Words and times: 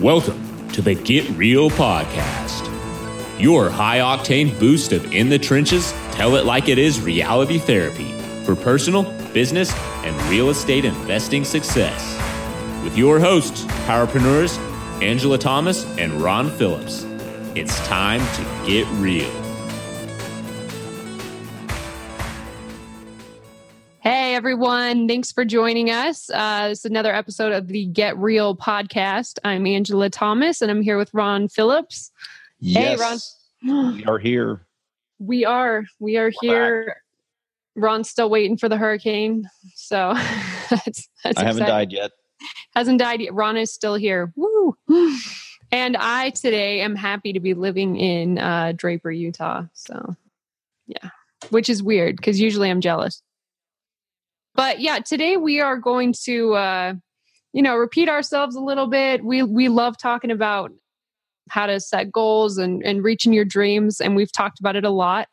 Welcome 0.00 0.70
to 0.70 0.80
the 0.80 0.94
Get 0.94 1.28
Real 1.36 1.68
Podcast, 1.68 2.70
your 3.38 3.68
high 3.68 3.98
octane 3.98 4.58
boost 4.58 4.92
of 4.92 5.12
in 5.12 5.28
the 5.28 5.38
trenches, 5.38 5.92
tell 6.12 6.36
it 6.36 6.46
like 6.46 6.70
it 6.70 6.78
is 6.78 7.02
reality 7.02 7.58
therapy 7.58 8.10
for 8.44 8.56
personal, 8.56 9.02
business, 9.34 9.70
and 10.02 10.16
real 10.30 10.48
estate 10.48 10.86
investing 10.86 11.44
success. 11.44 12.16
With 12.82 12.96
your 12.96 13.20
hosts, 13.20 13.64
powerpreneurs 13.84 14.56
Angela 15.02 15.36
Thomas 15.36 15.84
and 15.98 16.14
Ron 16.14 16.50
Phillips. 16.50 17.04
It's 17.54 17.78
time 17.86 18.20
to 18.36 18.66
get 18.66 18.86
real. 18.92 19.49
Everyone, 24.40 25.06
thanks 25.06 25.30
for 25.30 25.44
joining 25.44 25.90
us. 25.90 26.30
Uh, 26.32 26.68
this 26.68 26.78
is 26.78 26.84
another 26.86 27.14
episode 27.14 27.52
of 27.52 27.68
the 27.68 27.84
Get 27.84 28.16
Real 28.16 28.56
podcast. 28.56 29.38
I'm 29.44 29.66
Angela 29.66 30.08
Thomas 30.08 30.62
and 30.62 30.70
I'm 30.70 30.80
here 30.80 30.96
with 30.96 31.12
Ron 31.12 31.46
Phillips. 31.46 32.10
Yes, 32.58 33.36
Hey, 33.60 33.68
Ron. 33.70 33.96
we 33.96 34.04
are 34.06 34.18
here. 34.18 34.62
We 35.18 35.44
are, 35.44 35.84
we 35.98 36.16
are 36.16 36.32
here. 36.40 37.02
Ron's 37.76 38.08
still 38.08 38.30
waiting 38.30 38.56
for 38.56 38.70
the 38.70 38.78
hurricane, 38.78 39.46
so 39.74 40.14
that's, 40.70 41.06
that's 41.22 41.36
I 41.36 41.44
haven't 41.44 41.64
exciting. 41.64 41.66
died 41.66 41.92
yet. 41.92 42.10
Hasn't 42.74 42.98
died 42.98 43.20
yet. 43.20 43.34
Ron 43.34 43.58
is 43.58 43.70
still 43.70 43.94
here. 43.94 44.32
Woo! 44.36 44.74
And 45.72 45.96
I 45.98 46.30
today 46.30 46.80
am 46.80 46.96
happy 46.96 47.32
to 47.34 47.40
be 47.40 47.52
living 47.54 47.94
in 47.96 48.38
uh, 48.38 48.72
Draper, 48.74 49.12
Utah. 49.12 49.64
So, 49.74 50.16
yeah, 50.86 51.10
which 51.50 51.68
is 51.68 51.80
weird 51.80 52.16
because 52.16 52.40
usually 52.40 52.70
I'm 52.70 52.80
jealous. 52.80 53.22
But 54.54 54.80
yeah, 54.80 54.98
today 54.98 55.36
we 55.36 55.60
are 55.60 55.76
going 55.76 56.14
to, 56.24 56.54
uh, 56.54 56.94
you 57.52 57.62
know, 57.62 57.76
repeat 57.76 58.08
ourselves 58.08 58.56
a 58.56 58.60
little 58.60 58.86
bit. 58.86 59.24
We 59.24 59.42
we 59.42 59.68
love 59.68 59.96
talking 59.98 60.30
about 60.30 60.72
how 61.48 61.66
to 61.66 61.80
set 61.80 62.12
goals 62.12 62.58
and 62.58 62.82
and 62.84 63.02
reaching 63.02 63.32
your 63.32 63.44
dreams, 63.44 64.00
and 64.00 64.16
we've 64.16 64.32
talked 64.32 64.60
about 64.60 64.76
it 64.76 64.84
a 64.84 64.90
lot. 64.90 65.28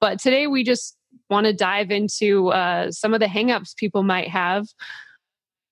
But 0.00 0.20
today 0.20 0.46
we 0.46 0.64
just 0.64 0.96
want 1.30 1.46
to 1.46 1.52
dive 1.52 1.90
into 1.90 2.48
uh, 2.48 2.90
some 2.90 3.14
of 3.14 3.20
the 3.20 3.26
hangups 3.26 3.76
people 3.76 4.02
might 4.02 4.28
have 4.28 4.66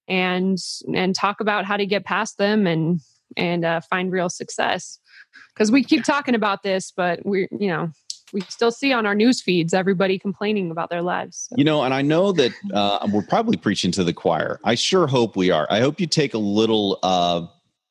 and 0.09 0.59
and 0.95 1.15
talk 1.15 1.41
about 1.41 1.65
how 1.65 1.77
to 1.77 1.87
get 1.87 2.05
past 2.05 2.39
them 2.39 2.67
and 2.67 3.01
and 3.37 3.65
uh, 3.65 3.81
find 3.89 4.13
real 4.13 4.29
success 4.29 4.99
because 5.55 5.71
we 5.71 5.83
keep 5.83 6.05
talking 6.05 6.35
about 6.35 6.63
this 6.63 6.93
but 6.95 7.25
we 7.25 7.49
you 7.53 7.69
know 7.69 7.91
we 8.33 8.41
still 8.43 8.71
see 8.71 8.93
on 8.93 9.07
our 9.07 9.15
news 9.15 9.41
feeds 9.43 9.75
everybody 9.75 10.19
complaining 10.19 10.71
about 10.71 10.91
their 10.91 11.03
lives 11.03 11.47
So- 11.51 11.57
You 11.59 11.65
know, 11.65 11.83
and 11.83 11.93
I 11.95 12.03
know 12.03 12.33
that 12.33 12.53
uh, 12.73 13.07
we're 13.13 13.23
probably 13.23 13.57
preaching 13.57 13.93
to 13.93 14.05
the 14.05 14.13
choir. 14.13 14.59
I 14.65 14.75
sure 14.75 15.07
hope 15.07 15.37
we 15.37 15.51
are. 15.51 15.67
I 15.71 15.81
hope 15.81 16.01
you 16.01 16.07
take 16.07 16.35
a 16.35 16.39
little, 16.39 16.99
uh, 17.03 17.47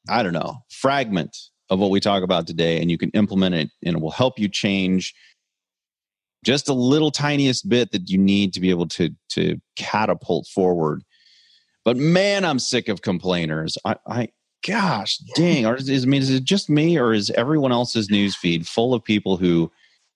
I 0.10 0.24
don't 0.24 0.34
know, 0.34 0.58
fragment 0.70 1.38
of 1.70 1.80
what 1.80 1.92
we 1.92 2.00
talk 2.00 2.24
about 2.24 2.48
today 2.48 2.82
and 2.82 2.92
you 2.92 2.98
can 2.98 3.10
implement 3.12 3.56
it 3.56 3.70
and 3.86 3.96
it 3.98 4.02
will 4.02 4.12
help 4.12 4.38
you 4.40 4.50
change 4.50 5.14
just 6.44 6.68
a 6.68 6.74
little 6.74 7.12
tiniest 7.12 7.70
bit 7.70 7.92
that 7.92 8.10
you 8.10 8.18
need 8.18 8.52
to 8.54 8.60
be 8.60 8.72
able 8.72 8.88
to 8.88 9.10
to 9.30 9.62
catapult 9.76 10.48
forward. 10.48 11.04
But 11.86 11.98
man, 11.98 12.46
I'm 12.46 12.60
sick 12.60 12.90
of 12.90 13.02
complainers. 13.04 13.78
I, 13.86 13.96
I 14.08 14.30
gosh 14.66 15.18
dang, 15.36 15.66
is, 15.66 15.88
is, 15.88 16.04
I 16.04 16.08
mean, 16.08 16.22
is 16.22 16.30
it 16.30 16.44
just 16.44 16.70
me 16.70 16.98
or 16.98 17.14
is 17.14 17.30
everyone 17.32 17.72
else's 17.72 18.10
news 18.10 18.36
feed 18.36 18.68
full 18.68 18.94
of 18.94 19.04
people 19.04 19.38
who 19.38 19.72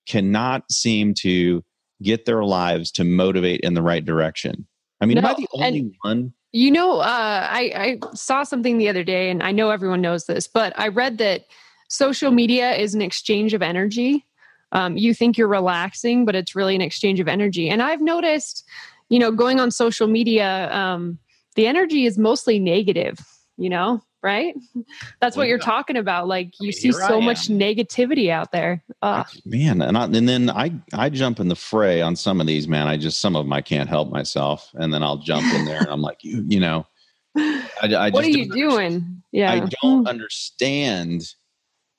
cannot 0.07 0.71
seem 0.71 1.13
to 1.21 1.63
get 2.03 2.25
their 2.25 2.43
lives 2.43 2.91
to 2.91 3.03
motivate 3.03 3.61
in 3.61 3.73
the 3.73 3.81
right 3.81 4.03
direction? 4.03 4.67
I 5.01 5.05
mean, 5.05 5.17
am 5.17 5.25
I 5.25 5.33
the 5.33 5.47
only 5.53 5.97
one? 6.01 6.33
you 6.55 6.71
know 6.71 6.99
uh, 6.99 7.47
I, 7.51 7.99
I 8.03 8.15
saw 8.15 8.43
something 8.43 8.77
the 8.77 8.87
other 8.87 9.03
day 9.03 9.29
and 9.29 9.43
i 9.43 9.51
know 9.51 9.69
everyone 9.69 10.01
knows 10.01 10.25
this 10.25 10.47
but 10.47 10.77
i 10.79 10.87
read 10.87 11.17
that 11.17 11.45
social 11.89 12.31
media 12.31 12.73
is 12.73 12.95
an 12.95 13.01
exchange 13.01 13.53
of 13.53 13.61
energy 13.61 14.25
um, 14.71 14.97
you 14.97 15.13
think 15.13 15.37
you're 15.37 15.49
relaxing 15.49 16.25
but 16.25 16.33
it's 16.33 16.55
really 16.55 16.73
an 16.73 16.81
exchange 16.81 17.19
of 17.19 17.27
energy 17.27 17.69
and 17.69 17.83
i've 17.83 18.01
noticed 18.01 18.63
you 19.09 19.19
know 19.19 19.31
going 19.31 19.59
on 19.59 19.69
social 19.69 20.07
media 20.07 20.71
um, 20.73 21.19
the 21.55 21.67
energy 21.67 22.05
is 22.05 22.17
mostly 22.17 22.57
negative 22.57 23.19
you 23.57 23.69
know 23.69 24.01
right? 24.25 24.56
That's 25.22 25.38
what 25.38 25.44
Well, 25.44 25.47
you're 25.50 25.59
yeah. 25.59 25.66
talking 25.66 25.97
about 25.97 26.28
like 26.28 26.59
you 26.59 26.69
mean, 26.69 26.72
see 26.74 26.90
I 26.90 27.08
so 27.08 27.22
much 27.22 27.47
negativity 27.47 28.31
out 28.31 28.52
there. 28.52 28.84
Ugh. 29.03 29.28
man 29.46 29.84
and, 29.84 29.96
I, 29.96 30.06
and 30.06 30.28
then 30.28 30.50
i 30.50 30.72
i 30.94 31.09
jump 31.09 31.40
in 31.40 31.47
the 31.47 31.56
fray 31.56 32.02
on 32.02 32.16
some 32.16 32.41
of 32.41 32.47
these 32.47 32.68
man. 32.68 32.88
I 32.88 32.97
just 32.97 33.22
some 33.22 33.36
of 33.36 33.46
them 33.46 33.53
i 33.53 33.62
can't 33.62 33.88
help 33.88 34.09
myself 34.09 34.72
and 34.74 34.91
then 34.91 35.03
i'll 35.03 35.18
jump 35.18 35.46
in 35.53 35.66
there 35.66 35.80
and 35.80 35.90
i'm 35.90 36.02
like 36.02 36.24
you 36.24 36.44
you 36.47 36.59
know? 36.59 36.88
I, 37.38 37.94
I 37.96 38.09
what 38.09 38.25
are 38.25 38.30
you 38.30 38.50
doing? 38.50 39.22
Yeah. 39.31 39.52
I 39.52 39.69
don't 39.81 40.08
understand. 40.08 41.36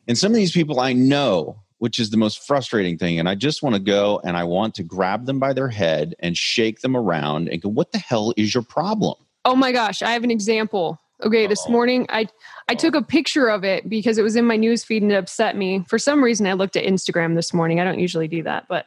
And 0.09 0.19
some 0.19 0.33
of 0.33 0.37
these 0.37 0.53
people 0.53 0.81
i 0.81 0.93
know 0.93 1.63
which 1.79 2.01
is 2.01 2.11
the 2.11 2.17
most 2.17 2.45
frustrating 2.45 2.99
thing 2.99 3.21
and 3.21 3.29
i 3.29 3.37
just 3.37 3.63
want 3.63 3.77
to 3.77 3.81
go 3.81 4.21
and 4.25 4.37
i 4.37 4.43
want 4.43 4.75
to 4.75 4.83
grab 4.83 5.27
them 5.27 5.39
by 5.39 5.53
their 5.53 5.69
head 5.69 6.15
and 6.19 6.37
shake 6.37 6.81
them 6.81 6.97
around 6.97 7.49
and 7.49 7.63
go 7.63 7.69
what 7.69 7.93
the 7.93 7.99
hell 7.99 8.35
is 8.37 8.53
your 8.53 8.65
problem? 8.65 9.15
Oh 9.45 9.55
my 9.55 9.71
gosh, 9.71 10.03
I 10.03 10.11
have 10.11 10.25
an 10.25 10.33
example. 10.33 11.01
Okay, 11.25 11.47
this 11.47 11.63
Uh-oh. 11.63 11.73
morning 11.73 12.07
I 12.11 12.27
I 12.69 12.75
took 12.75 12.95
a 12.95 13.03
picture 13.03 13.49
of 13.49 13.65
it 13.65 13.89
because 13.89 14.19
it 14.19 14.23
was 14.23 14.37
in 14.37 14.45
my 14.45 14.57
news 14.57 14.85
feed 14.85 15.03
and 15.03 15.13
it 15.13 15.17
upset 15.17 15.57
me. 15.57 15.85
For 15.89 15.99
some 15.99 16.23
reason 16.23 16.47
I 16.47 16.53
looked 16.53 16.77
at 16.77 16.85
Instagram 16.85 17.35
this 17.35 17.55
morning. 17.55 17.81
I 17.81 17.85
don't 17.85 17.99
usually 17.99 18.29
do 18.29 18.43
that, 18.43 18.67
but 18.69 18.87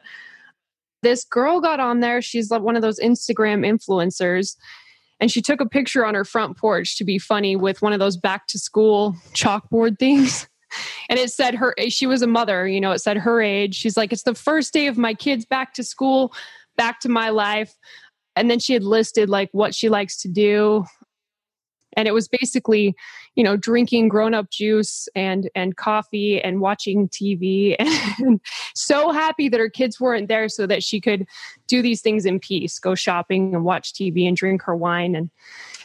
this 1.02 1.24
girl 1.24 1.60
got 1.60 1.80
on 1.80 2.00
there. 2.00 2.22
She's 2.22 2.50
like 2.50 2.62
one 2.62 2.76
of 2.76 2.82
those 2.82 3.00
Instagram 3.00 3.66
influencers 3.66 4.56
and 5.18 5.30
she 5.30 5.42
took 5.42 5.60
a 5.60 5.68
picture 5.68 6.06
on 6.06 6.14
her 6.14 6.24
front 6.24 6.56
porch 6.56 6.96
to 6.98 7.04
be 7.04 7.18
funny 7.18 7.56
with 7.56 7.82
one 7.82 7.92
of 7.92 7.98
those 7.98 8.16
back 8.16 8.46
to 8.48 8.58
school 8.58 9.16
chalkboard 9.34 9.98
things. 9.98 10.46
And 11.08 11.18
it 11.18 11.32
said 11.32 11.56
her 11.56 11.74
she 11.88 12.06
was 12.06 12.22
a 12.22 12.28
mother, 12.28 12.64
you 12.68 12.80
know, 12.80 12.92
it 12.92 13.00
said 13.00 13.16
her 13.16 13.42
age. 13.42 13.74
She's 13.74 13.96
like 13.96 14.12
it's 14.12 14.22
the 14.22 14.36
first 14.36 14.72
day 14.72 14.86
of 14.86 14.96
my 14.96 15.14
kids 15.14 15.44
back 15.44 15.74
to 15.74 15.82
school, 15.82 16.32
back 16.76 17.00
to 17.00 17.08
my 17.08 17.30
life 17.30 17.74
and 18.36 18.50
then 18.50 18.58
she 18.58 18.72
had 18.72 18.84
listed 18.84 19.28
like 19.28 19.48
what 19.52 19.74
she 19.74 19.88
likes 19.88 20.20
to 20.22 20.28
do 20.28 20.84
and 21.96 22.06
it 22.08 22.12
was 22.12 22.28
basically 22.28 22.94
you 23.34 23.44
know 23.44 23.56
drinking 23.56 24.08
grown 24.08 24.34
up 24.34 24.50
juice 24.50 25.08
and 25.14 25.50
and 25.54 25.76
coffee 25.76 26.40
and 26.40 26.60
watching 26.60 27.08
tv 27.08 27.76
and 28.18 28.40
so 28.74 29.10
happy 29.12 29.48
that 29.48 29.60
her 29.60 29.70
kids 29.70 30.00
weren't 30.00 30.28
there 30.28 30.48
so 30.48 30.66
that 30.66 30.82
she 30.82 31.00
could 31.00 31.26
do 31.66 31.82
these 31.82 32.00
things 32.00 32.26
in 32.26 32.38
peace 32.40 32.78
go 32.78 32.94
shopping 32.94 33.54
and 33.54 33.64
watch 33.64 33.92
tv 33.92 34.26
and 34.26 34.36
drink 34.36 34.62
her 34.62 34.76
wine. 34.76 35.14
And 35.14 35.30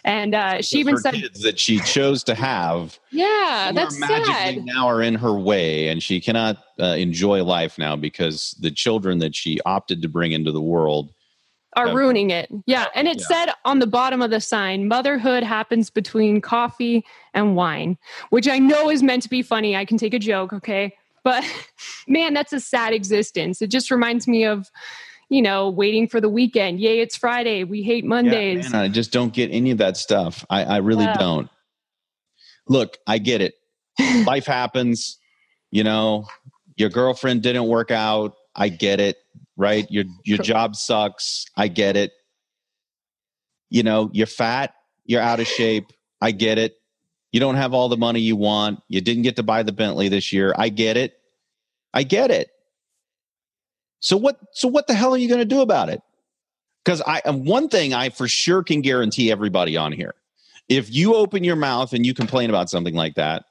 and 0.04 0.36
uh, 0.36 0.62
she 0.62 0.78
even 0.80 0.98
said 0.98 1.16
kids 1.16 1.42
that 1.42 1.58
she 1.58 1.80
chose 1.80 2.24
to 2.26 2.36
have. 2.36 3.00
Yeah 3.12 3.72
that's 3.74 3.98
magically 4.00 4.56
sad. 4.56 4.66
now 4.66 4.88
are 4.88 5.02
in 5.02 5.16
her 5.16 5.38
way 5.38 5.88
and 5.88 6.02
she 6.02 6.22
cannot 6.22 6.58
uh, 6.80 6.96
enjoy 6.98 7.44
life 7.44 7.78
now 7.78 7.96
because 7.96 8.56
the 8.60 8.72
children 8.72 9.20
that 9.20 9.36
she 9.36 9.60
opted 9.66 10.02
to 10.02 10.10
bring 10.10 10.32
into 10.32 10.52
the 10.52 10.62
world 10.62 11.14
are 11.76 11.94
ruining 11.96 12.30
it. 12.30 12.50
Yeah. 12.66 12.86
And 12.96 13.08
it 13.08 13.18
Yeah. 13.20 13.26
said 13.46 13.54
on 13.66 13.80
the 13.80 13.88
bottom 13.88 14.22
of 14.22 14.32
the 14.32 14.40
sign, 14.42 14.88
motherhood 14.88 15.44
happens 15.44 15.90
between 15.90 16.42
coffee 16.42 17.06
and 17.34 17.56
wine, 17.56 17.98
which 18.30 18.48
I 18.48 18.60
know 18.60 18.90
is 18.90 19.04
meant 19.04 19.24
to 19.24 19.30
be 19.30 19.42
funny. 19.42 19.76
I 19.76 19.86
can 19.86 19.98
take 19.98 20.14
a 20.14 20.20
joke, 20.20 20.54
okay? 20.54 20.94
But 21.24 21.44
man, 22.08 22.34
that's 22.34 22.54
a 22.54 22.60
sad 22.60 22.94
existence. 22.94 23.62
It 23.62 23.68
just 23.72 23.92
reminds 23.92 24.28
me 24.28 24.46
of, 24.46 24.70
you 25.30 25.42
know, 25.42 25.70
waiting 25.70 26.08
for 26.08 26.22
the 26.22 26.30
weekend. 26.30 26.80
Yay, 26.80 27.00
it's 27.00 27.18
Friday. 27.18 27.64
We 27.64 27.82
hate 27.84 28.06
Mondays. 28.06 28.64
Yeah, 28.66 28.70
man, 28.70 28.82
I 28.82 28.88
just 28.88 29.12
don't 29.12 29.34
get 29.34 29.52
any 29.52 29.72
of 29.72 29.80
that 29.80 29.98
stuff. 29.98 30.46
I, 30.50 30.64
I 30.64 30.78
really 30.78 31.06
Yeah. 31.06 31.14
don't. 31.18 31.50
Look, 32.68 32.98
I 33.08 33.18
get 33.18 33.42
it. 33.42 33.56
Life 34.26 34.46
happens. 34.46 35.18
You 35.72 35.84
know, 35.84 36.28
your 36.78 36.90
girlfriend 36.90 37.42
didn't 37.42 37.68
work 37.68 37.92
out. 37.92 38.36
I 38.56 38.70
get 38.70 39.00
it. 39.00 39.18
Right? 39.58 39.86
Your 39.90 40.06
your 40.24 40.38
job 40.40 40.76
sucks. 40.76 41.46
I 41.56 41.68
get 41.68 41.96
it. 41.96 42.12
You 43.70 43.84
know, 43.84 44.10
you're 44.14 44.28
fat. 44.28 44.74
You're 45.06 45.22
out 45.22 45.40
of 45.40 45.48
shape. 45.48 45.92
I 46.22 46.32
get 46.32 46.58
it. 46.58 46.76
You 47.32 47.40
don't 47.40 47.56
have 47.56 47.74
all 47.74 47.90
the 47.90 47.98
money 47.98 48.22
you 48.22 48.36
want. 48.36 48.80
You 48.88 49.02
didn't 49.02 49.24
get 49.24 49.36
to 49.38 49.44
buy 49.44 49.64
the 49.64 49.72
Bentley 49.72 50.10
this 50.10 50.32
year. 50.32 50.54
I 50.58 50.70
get 50.70 50.98
it. 50.98 51.14
I 51.94 52.04
get 52.04 52.32
it. 52.32 52.50
So 54.00 54.18
what? 54.18 54.40
So 54.54 54.68
what 54.68 54.88
the 54.88 54.94
hell 54.94 55.14
are 55.14 55.18
you 55.18 55.28
going 55.28 55.40
to 55.40 55.46
do 55.46 55.62
about 55.62 55.90
it? 55.90 56.02
Because 56.84 57.02
I 57.02 57.22
one 57.30 57.70
thing 57.70 57.94
I 57.94 58.10
for 58.10 58.28
sure 58.28 58.64
can 58.64 58.82
guarantee 58.82 59.32
everybody 59.32 59.76
on 59.78 59.92
here: 59.92 60.14
if 60.70 60.94
you 60.94 61.16
open 61.16 61.44
your 61.44 61.56
mouth 61.56 61.94
and 61.94 62.06
you 62.06 62.14
complain 62.14 62.50
about 62.50 62.70
something 62.70 62.96
like 62.96 63.16
that, 63.16 63.46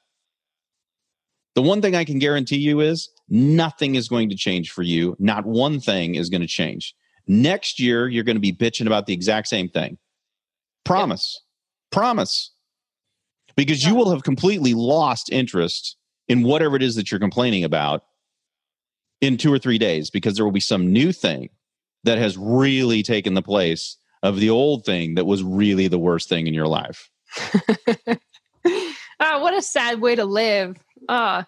the 1.55 1.63
one 1.63 1.83
thing 1.83 1.95
I 1.95 2.05
can 2.05 2.19
guarantee 2.19 2.59
you 2.59 2.81
is 2.81 3.09
nothing 3.29 3.95
is 3.95 4.09
going 4.09 4.29
to 4.31 4.37
change 4.37 4.71
for 4.71 4.83
you. 4.83 5.17
Not 5.19 5.47
one 5.47 5.81
thing 5.81 6.15
is 6.15 6.29
going 6.29 6.41
to 6.41 6.47
change. 6.47 6.95
Next 7.27 7.81
year, 7.81 8.09
you're 8.09 8.25
going 8.25 8.37
to 8.37 8.41
be 8.41 8.53
bitching 8.53 8.87
about 8.87 9.07
the 9.07 9.15
exact 9.15 9.49
same 9.49 9.69
thing. 9.69 9.99
Promise. 10.85 11.41
Promise. 11.91 12.53
Because 13.57 13.85
you 13.85 13.95
will 13.95 14.11
have 14.11 14.25
completely 14.25 14.75
lost 14.75 15.31
interest 15.33 15.97
in 16.29 16.43
whatever 16.43 16.77
it 16.77 16.83
is 16.83 16.97
that 16.97 17.11
you're 17.11 17.21
complaining 17.21 17.65
about 17.65 18.03
in 19.21 19.37
two 19.37 19.53
or 19.53 19.59
three 19.59 19.79
days 19.79 20.11
because 20.11 20.35
there 20.37 20.45
will 20.45 20.53
be 20.53 20.61
some 20.61 20.93
new 20.93 21.13
thing 21.13 21.49
that 22.03 22.19
has 22.19 22.37
really 22.37 23.03
taken 23.03 23.35
the 23.35 23.43
place 23.43 23.97
of 24.23 24.41
the 24.41 24.51
old 24.51 24.85
thing 24.85 25.15
that 25.15 25.27
was 25.27 25.43
really 25.43 25.89
the 25.89 25.99
worst 25.99 26.29
thing 26.29 26.47
in 26.47 26.55
your 26.55 26.67
life. 26.67 27.11
oh 27.39 28.17
Ah, 29.21 29.41
what 29.41 29.55
a 29.55 29.63
sad 29.63 30.01
way 30.01 30.17
to 30.17 30.25
live. 30.25 30.77
Uh, 31.09 31.45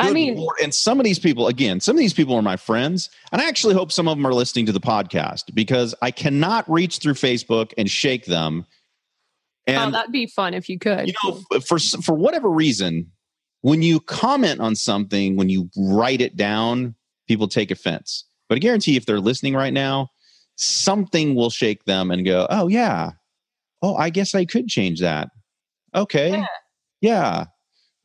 I 0.00 0.12
mean, 0.12 0.36
Lord. 0.36 0.56
and 0.62 0.74
some 0.74 0.98
of 1.00 1.04
these 1.04 1.18
people, 1.18 1.48
again, 1.48 1.80
some 1.80 1.96
of 1.96 2.00
these 2.00 2.12
people 2.14 2.34
are 2.34 2.42
my 2.42 2.56
friends, 2.56 3.10
and 3.32 3.40
I 3.40 3.48
actually 3.48 3.74
hope 3.74 3.92
some 3.92 4.08
of 4.08 4.16
them 4.16 4.26
are 4.26 4.34
listening 4.34 4.66
to 4.66 4.72
the 4.72 4.80
podcast 4.80 5.54
because 5.54 5.94
I 6.02 6.10
cannot 6.10 6.70
reach 6.70 6.98
through 6.98 7.14
Facebook 7.14 7.72
and 7.78 7.90
shake 7.90 8.26
them. 8.26 8.66
oh, 9.68 9.72
And 9.72 9.94
that'd 9.94 10.12
be 10.12 10.26
fun 10.26 10.54
if 10.54 10.68
you 10.68 10.78
could. 10.78 11.06
you 11.08 11.14
know, 11.24 11.40
for 11.60 11.78
for 11.78 12.14
whatever 12.14 12.50
reason, 12.50 13.10
when 13.62 13.82
you 13.82 14.00
comment 14.00 14.60
on 14.60 14.74
something, 14.74 15.36
when 15.36 15.48
you 15.48 15.70
write 15.76 16.20
it 16.20 16.36
down, 16.36 16.94
people 17.28 17.46
take 17.48 17.70
offense. 17.70 18.24
But 18.48 18.56
I 18.56 18.58
guarantee, 18.58 18.96
if 18.96 19.06
they're 19.06 19.20
listening 19.20 19.54
right 19.54 19.72
now, 19.72 20.08
something 20.56 21.34
will 21.34 21.50
shake 21.50 21.84
them 21.84 22.10
and 22.10 22.24
go, 22.24 22.46
"Oh 22.50 22.68
yeah, 22.68 23.12
oh 23.82 23.94
I 23.96 24.10
guess 24.10 24.34
I 24.34 24.44
could 24.44 24.66
change 24.68 25.00
that." 25.00 25.28
Okay, 25.94 26.30
Yeah. 26.30 26.46
yeah, 27.00 27.44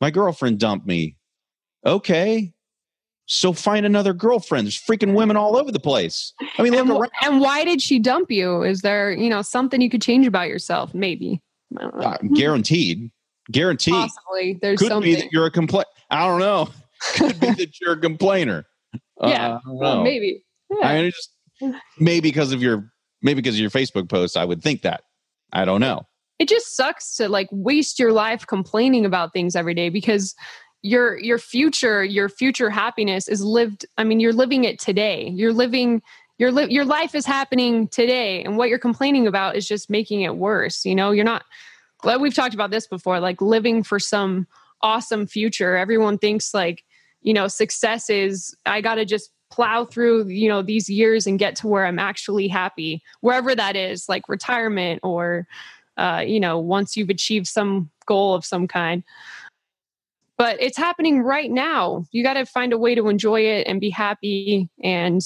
my 0.00 0.10
girlfriend 0.10 0.58
dumped 0.58 0.86
me. 0.86 1.15
Okay, 1.86 2.52
so 3.26 3.52
find 3.52 3.86
another 3.86 4.12
girlfriend. 4.12 4.66
There's 4.66 4.80
freaking 4.80 5.14
women 5.14 5.36
all 5.36 5.56
over 5.56 5.70
the 5.70 5.80
place. 5.80 6.32
I 6.58 6.62
mean, 6.62 6.74
and, 6.74 6.90
around. 6.90 7.10
and 7.22 7.40
why 7.40 7.64
did 7.64 7.80
she 7.80 7.98
dump 7.98 8.30
you? 8.30 8.62
Is 8.62 8.82
there, 8.82 9.12
you 9.12 9.30
know, 9.30 9.42
something 9.42 9.80
you 9.80 9.90
could 9.90 10.02
change 10.02 10.26
about 10.26 10.48
yourself? 10.48 10.94
Maybe. 10.94 11.42
I 11.78 11.82
don't 11.82 11.96
know. 11.96 12.06
Uh, 12.06 12.18
guaranteed, 12.34 13.10
guaranteed. 13.50 13.94
Possibly. 13.94 14.58
There's 14.62 14.80
something. 14.80 14.86
Could 14.86 14.94
something. 14.94 15.14
be 15.14 15.20
that 15.20 15.32
you're 15.32 15.46
a 15.46 15.50
complaint. 15.50 15.86
I 16.10 16.26
don't 16.26 16.40
know. 16.40 16.68
Could 17.14 17.38
be 17.40 17.50
that 17.50 17.80
you're 17.80 17.92
a 17.92 18.00
complainer. 18.00 18.64
Uh, 19.20 19.28
Yeah, 19.28 19.56
I 19.56 19.60
Well, 19.66 20.02
maybe. 20.02 20.42
Yeah. 20.70 20.88
I 20.88 21.02
mean, 21.02 21.10
just 21.10 21.30
maybe 21.98 22.28
because 22.28 22.52
of 22.52 22.62
your 22.62 22.90
maybe 23.22 23.40
because 23.40 23.54
of 23.56 23.60
your 23.60 23.70
Facebook 23.70 24.08
post, 24.08 24.36
I 24.36 24.44
would 24.44 24.62
think 24.62 24.82
that. 24.82 25.02
I 25.52 25.64
don't 25.64 25.80
know. 25.80 26.06
it 26.38 26.48
just 26.48 26.76
sucks 26.76 27.16
to 27.16 27.28
like 27.28 27.48
waste 27.50 27.98
your 27.98 28.12
life 28.12 28.46
complaining 28.46 29.04
about 29.04 29.32
things 29.32 29.56
every 29.56 29.74
day 29.74 29.88
because 29.88 30.34
your 30.82 31.18
your 31.18 31.38
future 31.38 32.04
your 32.04 32.28
future 32.28 32.70
happiness 32.70 33.28
is 33.28 33.42
lived 33.42 33.86
i 33.98 34.04
mean 34.04 34.20
you're 34.20 34.32
living 34.32 34.64
it 34.64 34.78
today. 34.78 35.28
You're 35.28 35.52
living 35.52 36.02
your 36.38 36.52
li- 36.52 36.70
your 36.70 36.84
life 36.84 37.14
is 37.14 37.26
happening 37.26 37.88
today 37.88 38.44
and 38.44 38.56
what 38.56 38.68
you're 38.68 38.78
complaining 38.78 39.26
about 39.26 39.56
is 39.56 39.66
just 39.66 39.90
making 39.90 40.22
it 40.22 40.36
worse 40.36 40.84
you 40.84 40.94
know? 40.94 41.10
You're 41.10 41.24
not 41.24 41.44
well, 42.04 42.20
we've 42.20 42.34
talked 42.34 42.54
about 42.54 42.70
this 42.70 42.86
before 42.86 43.20
like 43.20 43.40
living 43.40 43.82
for 43.82 43.98
some 43.98 44.46
awesome 44.82 45.26
future. 45.26 45.76
Everyone 45.76 46.18
thinks 46.18 46.52
like 46.52 46.84
you 47.22 47.32
know 47.32 47.48
success 47.48 48.08
is 48.10 48.54
i 48.66 48.80
got 48.80 48.96
to 48.96 49.04
just 49.04 49.30
plow 49.50 49.84
through 49.84 50.26
you 50.28 50.48
know 50.48 50.60
these 50.60 50.88
years 50.88 51.26
and 51.26 51.38
get 51.38 51.56
to 51.56 51.66
where 51.66 51.86
i'm 51.86 51.98
actually 51.98 52.46
happy 52.48 53.00
wherever 53.20 53.54
that 53.54 53.74
is 53.76 54.08
like 54.08 54.28
retirement 54.28 55.00
or 55.02 55.46
uh, 55.96 56.22
you 56.26 56.38
know, 56.38 56.58
once 56.58 56.96
you've 56.96 57.10
achieved 57.10 57.46
some 57.46 57.90
goal 58.06 58.34
of 58.34 58.44
some 58.44 58.68
kind. 58.68 59.02
But 60.38 60.60
it's 60.60 60.76
happening 60.76 61.22
right 61.22 61.50
now. 61.50 62.04
You 62.12 62.22
got 62.22 62.34
to 62.34 62.44
find 62.44 62.72
a 62.72 62.78
way 62.78 62.94
to 62.94 63.08
enjoy 63.08 63.40
it 63.40 63.66
and 63.66 63.80
be 63.80 63.90
happy 63.90 64.68
and, 64.82 65.20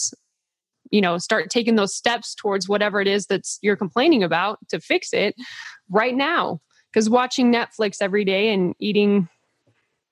you 0.90 1.00
know, 1.00 1.18
start 1.18 1.50
taking 1.50 1.74
those 1.74 1.94
steps 1.94 2.34
towards 2.34 2.68
whatever 2.68 3.00
it 3.00 3.08
is 3.08 3.26
that's 3.26 3.58
you're 3.60 3.76
complaining 3.76 4.22
about 4.22 4.58
to 4.68 4.80
fix 4.80 5.12
it 5.12 5.34
right 5.90 6.14
now. 6.14 6.60
Because 6.92 7.10
watching 7.10 7.52
Netflix 7.52 7.96
every 8.00 8.24
day 8.24 8.52
and 8.52 8.74
eating, 8.78 9.28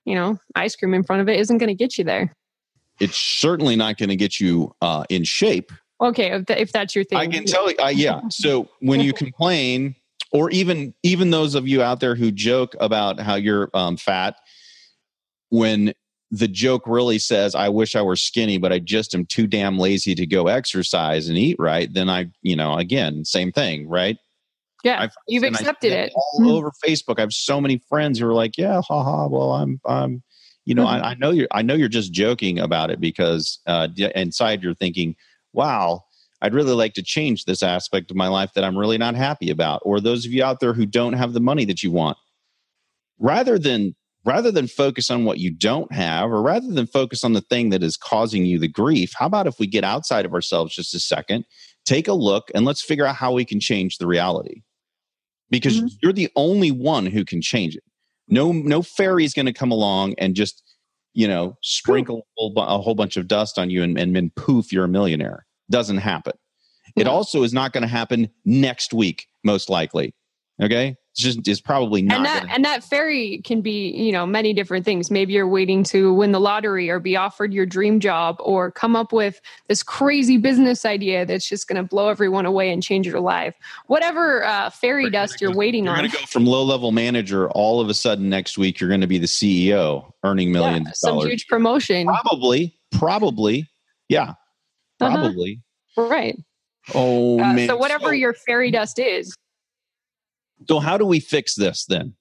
you 0.04 0.14
know, 0.14 0.38
ice 0.54 0.74
cream 0.74 0.94
in 0.94 1.04
front 1.04 1.22
of 1.22 1.28
it 1.28 1.38
isn't 1.38 1.58
going 1.58 1.68
to 1.68 1.74
get 1.74 1.98
you 1.98 2.04
there. 2.04 2.34
It's 3.00 3.16
certainly 3.16 3.76
not 3.76 3.98
going 3.98 4.08
to 4.08 4.16
get 4.16 4.40
you 4.40 4.74
uh, 4.82 5.04
in 5.08 5.22
shape. 5.22 5.72
Okay, 6.00 6.32
if, 6.32 6.46
th- 6.46 6.58
if 6.58 6.72
that's 6.72 6.94
your 6.94 7.04
thing. 7.04 7.18
I 7.18 7.26
can 7.26 7.44
tell 7.44 7.70
you. 7.70 7.76
Uh, 7.78 7.88
yeah. 7.88 8.20
So 8.30 8.68
when 8.80 9.00
you 9.00 9.12
complain, 9.12 9.94
or 10.32 10.50
even 10.50 10.94
even 11.02 11.30
those 11.30 11.54
of 11.54 11.66
you 11.66 11.82
out 11.82 12.00
there 12.00 12.14
who 12.14 12.30
joke 12.30 12.74
about 12.80 13.18
how 13.20 13.34
you're 13.34 13.70
um, 13.74 13.96
fat, 13.96 14.36
when 15.50 15.92
the 16.30 16.48
joke 16.48 16.82
really 16.86 17.18
says, 17.18 17.54
"I 17.54 17.68
wish 17.70 17.96
I 17.96 18.02
were 18.02 18.16
skinny, 18.16 18.58
but 18.58 18.72
I 18.72 18.78
just 18.80 19.14
am 19.14 19.24
too 19.26 19.46
damn 19.46 19.78
lazy 19.78 20.14
to 20.14 20.26
go 20.26 20.46
exercise 20.48 21.28
and 21.28 21.38
eat 21.38 21.56
right," 21.58 21.92
then 21.92 22.08
I, 22.10 22.26
you 22.42 22.54
know, 22.56 22.74
again, 22.76 23.24
same 23.24 23.50
thing, 23.52 23.88
right? 23.88 24.18
Yeah, 24.84 25.02
I've- 25.02 25.14
you've 25.26 25.42
accepted 25.44 25.92
it. 25.92 26.12
all 26.14 26.40
Mhm. 26.40 26.52
over 26.52 26.70
Facebook. 26.86 27.18
I 27.18 27.22
have 27.22 27.32
so 27.32 27.60
many 27.60 27.78
friends 27.88 28.18
who 28.18 28.26
are 28.28 28.34
like, 28.34 28.56
"Yeah, 28.58 28.80
haha. 28.86 29.26
Well, 29.26 29.52
I'm, 29.52 29.80
I'm, 29.86 30.22
you 30.66 30.74
know, 30.74 30.84
Mm-hmm. 30.84 31.04
I, 31.04 31.10
I 31.10 31.14
know 31.14 31.30
you're, 31.30 31.48
I 31.50 31.62
know 31.62 31.74
you're 31.74 31.88
just 31.88 32.12
joking 32.12 32.58
about 32.58 32.90
it 32.90 33.00
because 33.00 33.58
uh, 33.66 33.88
inside 34.14 34.62
you're 34.62 34.74
thinking, 34.74 35.16
wow, 35.54 36.04
I'd 36.42 36.54
really 36.54 36.74
like 36.74 36.92
to 36.94 37.02
change 37.02 37.44
this 37.46 37.62
aspect 37.62 38.10
of 38.12 38.16
my 38.18 38.28
life 38.28 38.52
that 38.54 38.62
I'm 38.64 38.76
really 38.78 38.98
not 38.98 39.16
happy 39.16 39.50
about. 39.50 39.80
Or 39.84 39.98
those 39.98 40.24
of 40.26 40.32
you 40.32 40.44
out 40.44 40.60
there 40.60 40.74
who 40.74 40.84
don't 40.86 41.14
have 41.14 41.32
the 41.32 41.40
money 41.40 41.64
that 41.64 41.82
you 41.82 41.90
want, 41.90 42.18
rather 43.18 43.58
than 43.58 43.96
rather 44.24 44.50
than 44.50 44.66
focus 44.66 45.10
on 45.10 45.24
what 45.24 45.38
you 45.38 45.50
don't 45.50 45.92
have, 45.92 46.30
or 46.30 46.42
rather 46.42 46.68
than 46.68 46.86
focus 46.86 47.24
on 47.24 47.32
the 47.32 47.40
thing 47.40 47.70
that 47.70 47.82
is 47.82 47.96
causing 47.96 48.44
you 48.44 48.58
the 48.58 48.68
grief, 48.68 49.12
how 49.16 49.26
about 49.26 49.46
if 49.46 49.58
we 49.58 49.66
get 49.66 49.84
outside 49.84 50.24
of 50.24 50.34
ourselves 50.34 50.74
just 50.74 50.94
a 50.94 51.00
second, 51.00 51.44
take 51.84 52.08
a 52.08 52.12
look, 52.12 52.50
and 52.54 52.64
let's 52.64 52.82
figure 52.82 53.06
out 53.06 53.16
how 53.16 53.32
we 53.32 53.44
can 53.44 53.60
change 53.60 53.98
the 53.98 54.06
reality 54.06 54.62
because 55.50 55.80
Mhm. 55.80 55.90
you're 56.02 56.12
the 56.12 56.30
only 56.36 56.70
one 56.70 57.06
who 57.06 57.24
can 57.24 57.40
change 57.40 57.74
it. 57.76 57.84
No, 58.28 58.52
no 58.52 58.82
fairy 58.82 59.24
is 59.24 59.32
going 59.32 59.46
to 59.46 59.52
come 59.52 59.70
along 59.70 60.14
and 60.18 60.34
just, 60.34 60.62
you 61.14 61.26
know, 61.26 61.56
sprinkle 61.62 62.18
a 62.18 62.22
whole, 62.36 62.52
a 62.56 62.78
whole 62.82 62.94
bunch 62.94 63.16
of 63.16 63.26
dust 63.26 63.58
on 63.58 63.70
you 63.70 63.82
and, 63.82 63.98
and 63.98 64.14
then 64.14 64.30
poof, 64.36 64.70
you're 64.72 64.84
a 64.84 64.88
millionaire. 64.88 65.46
Doesn't 65.70 65.98
happen. 65.98 66.34
It 66.96 67.06
also 67.06 67.42
is 67.42 67.52
not 67.52 67.72
going 67.72 67.82
to 67.82 67.88
happen 67.88 68.28
next 68.44 68.92
week, 68.92 69.26
most 69.44 69.70
likely. 69.70 70.14
Okay, 70.60 70.96
just 71.18 71.46
it's 71.48 71.60
probably 71.60 72.00
not. 72.02 72.16
and 72.16 72.24
that 72.26 72.46
and 72.50 72.64
that 72.64 72.82
fairy 72.84 73.38
can 73.44 73.60
be 73.60 73.90
you 73.90 74.12
know 74.12 74.24
many 74.24 74.52
different 74.54 74.84
things 74.84 75.10
maybe 75.10 75.32
you're 75.32 75.48
waiting 75.48 75.82
to 75.82 76.12
win 76.14 76.32
the 76.32 76.40
lottery 76.40 76.88
or 76.88 76.98
be 77.00 77.16
offered 77.16 77.52
your 77.52 77.66
dream 77.66 78.00
job 78.00 78.36
or 78.40 78.70
come 78.70 78.94
up 78.96 79.12
with 79.12 79.40
this 79.68 79.82
crazy 79.82 80.36
business 80.38 80.84
idea 80.84 81.26
that's 81.26 81.48
just 81.48 81.66
going 81.68 81.76
to 81.76 81.82
blow 81.82 82.08
everyone 82.08 82.46
away 82.46 82.70
and 82.72 82.82
change 82.82 83.06
your 83.06 83.20
life 83.20 83.54
whatever 83.86 84.44
uh, 84.44 84.70
fairy 84.70 85.02
You're 85.02 85.10
dust 85.10 85.40
you're 85.40 85.52
go- 85.52 85.58
waiting 85.58 85.84
You're 85.84 85.94
on 85.94 85.98
going 86.00 86.10
to 86.10 86.16
go 86.16 86.24
from 86.26 86.46
low 86.46 86.62
level 86.62 86.92
manager 86.92 87.50
all 87.50 87.80
of 87.80 87.88
a 87.88 87.94
sudden 87.94 88.28
next 88.28 88.56
week. 88.56 88.80
You're 88.80 88.88
going 88.88 89.00
to 89.00 89.06
be 89.06 89.18
the 89.18 89.26
CEO, 89.26 90.12
earning 90.24 90.52
millions 90.52 90.86
Yeah, 90.86 90.90
of 90.90 90.96
some 90.96 91.14
dollars. 91.14 91.28
huge 91.30 91.46
promotion 91.48 92.06
Probably, 92.06 92.74
probably, 92.92 93.66
yeah, 94.08 94.34
Uh-huh. 95.00 95.16
probably. 95.16 95.60
right 95.96 96.36
Oh 96.94 97.38
Uh, 97.40 97.52
man! 97.52 97.68
so 97.68 97.76
whatever 97.76 98.06
So- 98.06 98.10
your 98.12 98.32
fairy 98.34 98.70
dust 98.70 98.98
is 98.98 99.34
So, 100.68 100.80
how 100.80 100.98
do 100.98 101.04
we 101.04 101.20
fix 101.20 101.54
this 101.54 101.84
then? 101.86 102.14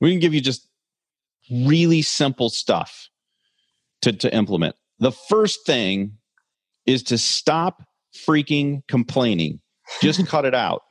We 0.00 0.10
can 0.10 0.20
give 0.20 0.34
you 0.34 0.40
just 0.40 0.68
really 1.50 2.02
simple 2.02 2.48
stuff 2.48 3.08
to, 4.02 4.12
to 4.12 4.34
implement. 4.34 4.76
The 4.98 5.12
first 5.12 5.66
thing 5.66 6.18
is 6.86 7.02
to 7.04 7.18
stop 7.18 7.82
freaking 8.14 8.82
complaining. 8.88 9.60
Just 10.00 10.26
cut 10.26 10.44
it 10.44 10.54
out. 10.54 10.82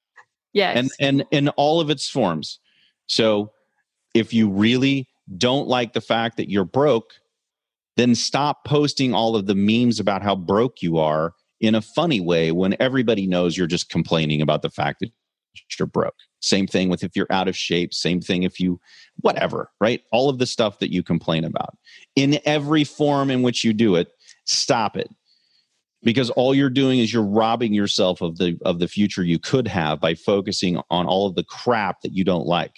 yes 0.52 0.76
And 0.76 0.90
and 1.00 1.24
in 1.30 1.48
all 1.50 1.80
of 1.80 1.90
its 1.90 2.08
forms. 2.08 2.58
So 3.06 3.52
if 4.14 4.32
you 4.32 4.48
really 4.48 5.08
don't 5.36 5.68
like 5.68 5.92
the 5.92 6.00
fact 6.00 6.36
that 6.36 6.50
you're 6.50 6.64
broke, 6.64 7.12
then 7.96 8.14
stop 8.14 8.64
posting 8.64 9.14
all 9.14 9.36
of 9.36 9.46
the 9.46 9.54
memes 9.54 10.00
about 10.00 10.22
how 10.22 10.36
broke 10.36 10.82
you 10.82 10.98
are 10.98 11.34
in 11.60 11.74
a 11.74 11.80
funny 11.80 12.20
way 12.20 12.52
when 12.52 12.76
everybody 12.80 13.26
knows 13.26 13.56
you're 13.56 13.66
just 13.66 13.88
complaining 13.88 14.42
about 14.42 14.62
the 14.62 14.70
fact 14.70 15.00
that 15.00 15.10
you're 15.78 15.86
broke. 15.86 16.14
Same 16.40 16.66
thing 16.66 16.88
with 16.88 17.02
if 17.02 17.16
you're 17.16 17.26
out 17.30 17.48
of 17.48 17.56
shape, 17.56 17.92
same 17.92 18.20
thing 18.20 18.42
if 18.42 18.60
you 18.60 18.80
whatever, 19.20 19.70
right? 19.80 20.02
All 20.12 20.28
of 20.28 20.38
the 20.38 20.46
stuff 20.46 20.78
that 20.78 20.92
you 20.92 21.02
complain 21.02 21.44
about. 21.44 21.76
In 22.14 22.38
every 22.44 22.84
form 22.84 23.30
in 23.30 23.42
which 23.42 23.64
you 23.64 23.72
do 23.72 23.96
it, 23.96 24.08
stop 24.44 24.96
it. 24.96 25.10
Because 26.02 26.30
all 26.30 26.54
you're 26.54 26.70
doing 26.70 27.00
is 27.00 27.12
you're 27.12 27.24
robbing 27.24 27.74
yourself 27.74 28.20
of 28.20 28.38
the 28.38 28.58
of 28.64 28.78
the 28.78 28.86
future 28.86 29.24
you 29.24 29.38
could 29.38 29.66
have 29.66 30.00
by 30.00 30.14
focusing 30.14 30.80
on 30.90 31.06
all 31.06 31.26
of 31.26 31.34
the 31.34 31.44
crap 31.44 32.02
that 32.02 32.12
you 32.12 32.22
don't 32.22 32.46
like. 32.46 32.74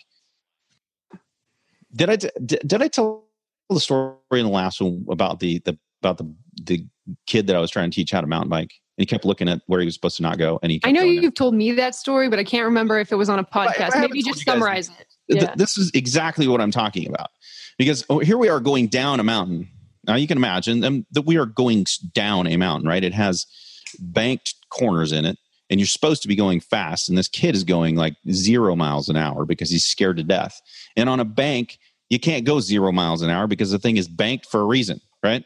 Did 1.94 2.10
I 2.10 2.16
did, 2.16 2.60
did 2.66 2.80
I 2.80 2.88
tell 2.88 3.24
the 3.68 3.80
story 3.80 4.16
in 4.32 4.46
the 4.46 4.52
last 4.52 4.80
one 4.80 5.04
about 5.10 5.40
the 5.40 5.58
the 5.64 5.78
about 6.00 6.16
the 6.16 6.32
the 6.62 6.86
kid 7.26 7.48
that 7.48 7.56
I 7.56 7.60
was 7.60 7.70
trying 7.70 7.90
to 7.90 7.94
teach 7.94 8.12
how 8.12 8.20
to 8.20 8.26
mountain 8.26 8.48
bike 8.48 8.72
and 8.98 9.02
he 9.02 9.06
kept 9.06 9.24
looking 9.24 9.48
at 9.48 9.62
where 9.66 9.78
he 9.78 9.86
was 9.86 9.94
supposed 9.94 10.16
to 10.16 10.22
not 10.22 10.38
go 10.38 10.58
and 10.62 10.72
he 10.72 10.80
i 10.84 10.90
know 10.90 11.02
you've 11.02 11.34
told 11.34 11.54
me 11.54 11.72
that 11.72 11.94
story 11.94 12.28
but 12.28 12.38
i 12.38 12.44
can't 12.44 12.64
remember 12.64 12.98
if 12.98 13.12
it 13.12 13.16
was 13.16 13.28
on 13.28 13.38
a 13.38 13.44
podcast 13.44 13.92
haven't 13.92 14.00
maybe 14.00 14.22
just 14.22 14.44
summarize 14.44 14.88
it 14.88 15.06
yeah. 15.28 15.54
this 15.56 15.76
is 15.76 15.90
exactly 15.94 16.48
what 16.48 16.60
I'm 16.60 16.70
talking 16.70 17.06
about. 17.08 17.30
Because 17.76 18.04
oh, 18.10 18.18
here 18.18 18.38
we 18.38 18.48
are 18.48 18.60
going 18.60 18.88
down 18.88 19.20
a 19.20 19.24
mountain. 19.24 19.68
Now 20.06 20.16
you 20.16 20.26
can 20.26 20.38
imagine 20.38 20.82
um, 20.84 21.06
that 21.12 21.22
we 21.22 21.36
are 21.36 21.46
going 21.46 21.86
down 22.14 22.46
a 22.46 22.56
mountain, 22.56 22.88
right? 22.88 23.04
It 23.04 23.14
has 23.14 23.46
banked 23.98 24.54
corners 24.70 25.12
in 25.12 25.24
it, 25.24 25.38
and 25.70 25.78
you're 25.78 25.86
supposed 25.86 26.22
to 26.22 26.28
be 26.28 26.36
going 26.36 26.60
fast. 26.60 27.08
And 27.08 27.16
this 27.16 27.28
kid 27.28 27.54
is 27.54 27.64
going 27.64 27.96
like 27.96 28.14
zero 28.30 28.74
miles 28.74 29.08
an 29.08 29.16
hour 29.16 29.44
because 29.44 29.70
he's 29.70 29.84
scared 29.84 30.16
to 30.16 30.24
death. 30.24 30.60
And 30.96 31.08
on 31.08 31.20
a 31.20 31.24
bank, 31.24 31.78
you 32.10 32.18
can't 32.18 32.44
go 32.44 32.58
zero 32.60 32.90
miles 32.90 33.22
an 33.22 33.30
hour 33.30 33.46
because 33.46 33.70
the 33.70 33.78
thing 33.78 33.96
is 33.96 34.08
banked 34.08 34.46
for 34.46 34.60
a 34.60 34.64
reason, 34.64 35.00
right? 35.22 35.44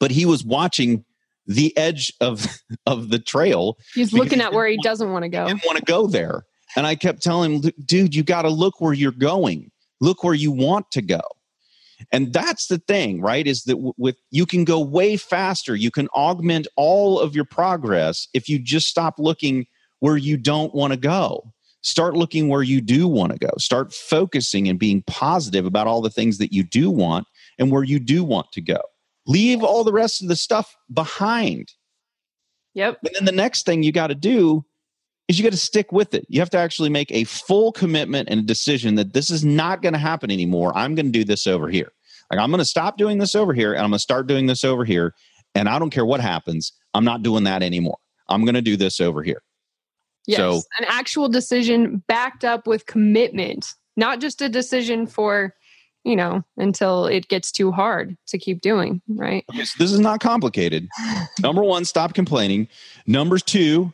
But 0.00 0.10
he 0.10 0.26
was 0.26 0.44
watching 0.44 1.04
the 1.48 1.76
edge 1.76 2.12
of 2.20 2.46
of 2.86 3.08
the 3.08 3.18
trail 3.18 3.78
he's 3.94 4.12
looking 4.12 4.38
he 4.38 4.44
at 4.44 4.52
where 4.52 4.68
he 4.68 4.78
doesn't 4.82 5.10
want 5.10 5.24
to 5.24 5.28
go. 5.28 5.46
didn't 5.46 5.64
want 5.66 5.78
to 5.78 5.84
go 5.84 6.06
there. 6.06 6.44
And 6.76 6.86
I 6.86 6.94
kept 6.94 7.22
telling 7.22 7.62
him, 7.62 7.72
dude, 7.84 8.14
you 8.14 8.22
got 8.22 8.42
to 8.42 8.50
look 8.50 8.80
where 8.80 8.92
you're 8.92 9.10
going. 9.10 9.70
look 10.00 10.22
where 10.22 10.34
you 10.34 10.52
want 10.52 10.90
to 10.92 11.02
go. 11.02 11.22
And 12.12 12.32
that's 12.32 12.68
the 12.68 12.78
thing 12.78 13.20
right 13.20 13.44
is 13.46 13.64
that 13.64 13.74
w- 13.74 13.94
with 13.96 14.16
you 14.30 14.46
can 14.46 14.64
go 14.64 14.78
way 14.78 15.16
faster. 15.16 15.74
You 15.74 15.90
can 15.90 16.06
augment 16.08 16.68
all 16.76 17.18
of 17.18 17.34
your 17.34 17.46
progress 17.46 18.28
if 18.34 18.48
you 18.48 18.60
just 18.60 18.86
stop 18.86 19.14
looking 19.18 19.66
where 19.98 20.16
you 20.16 20.36
don't 20.36 20.72
want 20.74 20.92
to 20.92 20.98
go. 20.98 21.52
Start 21.80 22.14
looking 22.14 22.48
where 22.48 22.62
you 22.62 22.80
do 22.80 23.08
want 23.08 23.32
to 23.32 23.38
go. 23.38 23.50
Start 23.58 23.92
focusing 23.92 24.68
and 24.68 24.78
being 24.78 25.02
positive 25.06 25.64
about 25.64 25.88
all 25.88 26.02
the 26.02 26.10
things 26.10 26.38
that 26.38 26.52
you 26.52 26.62
do 26.62 26.90
want 26.90 27.26
and 27.58 27.72
where 27.72 27.82
you 27.82 27.98
do 27.98 28.22
want 28.22 28.52
to 28.52 28.60
go 28.60 28.80
leave 29.28 29.62
all 29.62 29.84
the 29.84 29.92
rest 29.92 30.20
of 30.22 30.28
the 30.28 30.34
stuff 30.36 30.74
behind 30.92 31.68
Yep. 32.74 32.98
and 33.04 33.14
then 33.14 33.24
the 33.24 33.32
next 33.32 33.64
thing 33.66 33.82
you 33.82 33.92
got 33.92 34.08
to 34.08 34.14
do 34.14 34.64
is 35.28 35.38
you 35.38 35.42
got 35.44 35.50
to 35.52 35.58
stick 35.58 35.92
with 35.92 36.14
it. 36.14 36.24
You 36.28 36.40
have 36.40 36.50
to 36.50 36.58
actually 36.58 36.88
make 36.88 37.10
a 37.12 37.24
full 37.24 37.70
commitment 37.72 38.28
and 38.30 38.40
a 38.40 38.42
decision 38.42 38.94
that 38.94 39.12
this 39.12 39.30
is 39.30 39.44
not 39.44 39.82
going 39.82 39.92
to 39.92 39.98
happen 39.98 40.30
anymore. 40.30 40.72
I'm 40.76 40.94
going 40.94 41.06
to 41.06 41.12
do 41.12 41.24
this 41.24 41.46
over 41.46 41.68
here. 41.68 41.92
Like 42.30 42.40
I'm 42.40 42.50
going 42.50 42.60
to 42.60 42.64
stop 42.64 42.96
doing 42.96 43.18
this 43.18 43.34
over 43.34 43.52
here 43.52 43.72
and 43.72 43.82
I'm 43.82 43.90
going 43.90 43.98
to 43.98 44.02
start 44.02 44.26
doing 44.26 44.46
this 44.46 44.64
over 44.64 44.84
here. 44.84 45.14
And 45.54 45.68
I 45.68 45.78
don't 45.78 45.90
care 45.90 46.06
what 46.06 46.20
happens. 46.20 46.72
I'm 46.94 47.04
not 47.04 47.22
doing 47.22 47.44
that 47.44 47.62
anymore. 47.62 47.98
I'm 48.28 48.44
going 48.44 48.54
to 48.54 48.62
do 48.62 48.76
this 48.76 49.00
over 49.00 49.22
here. 49.22 49.42
Yes. 50.26 50.38
So- 50.38 50.62
an 50.78 50.86
actual 50.88 51.28
decision 51.28 52.02
backed 52.06 52.44
up 52.44 52.66
with 52.66 52.86
commitment, 52.86 53.74
not 53.96 54.20
just 54.20 54.40
a 54.40 54.48
decision 54.48 55.06
for, 55.06 55.54
you 56.04 56.16
know, 56.16 56.42
until 56.56 57.06
it 57.06 57.28
gets 57.28 57.50
too 57.52 57.70
hard 57.72 58.16
to 58.28 58.38
keep 58.38 58.60
doing, 58.60 59.02
right? 59.08 59.44
Okay, 59.50 59.64
so 59.64 59.74
this 59.82 59.92
is 59.92 60.00
not 60.00 60.20
complicated. 60.20 60.88
Number 61.40 61.62
one, 61.62 61.84
stop 61.84 62.14
complaining. 62.14 62.68
Number 63.06 63.38
two, 63.38 63.92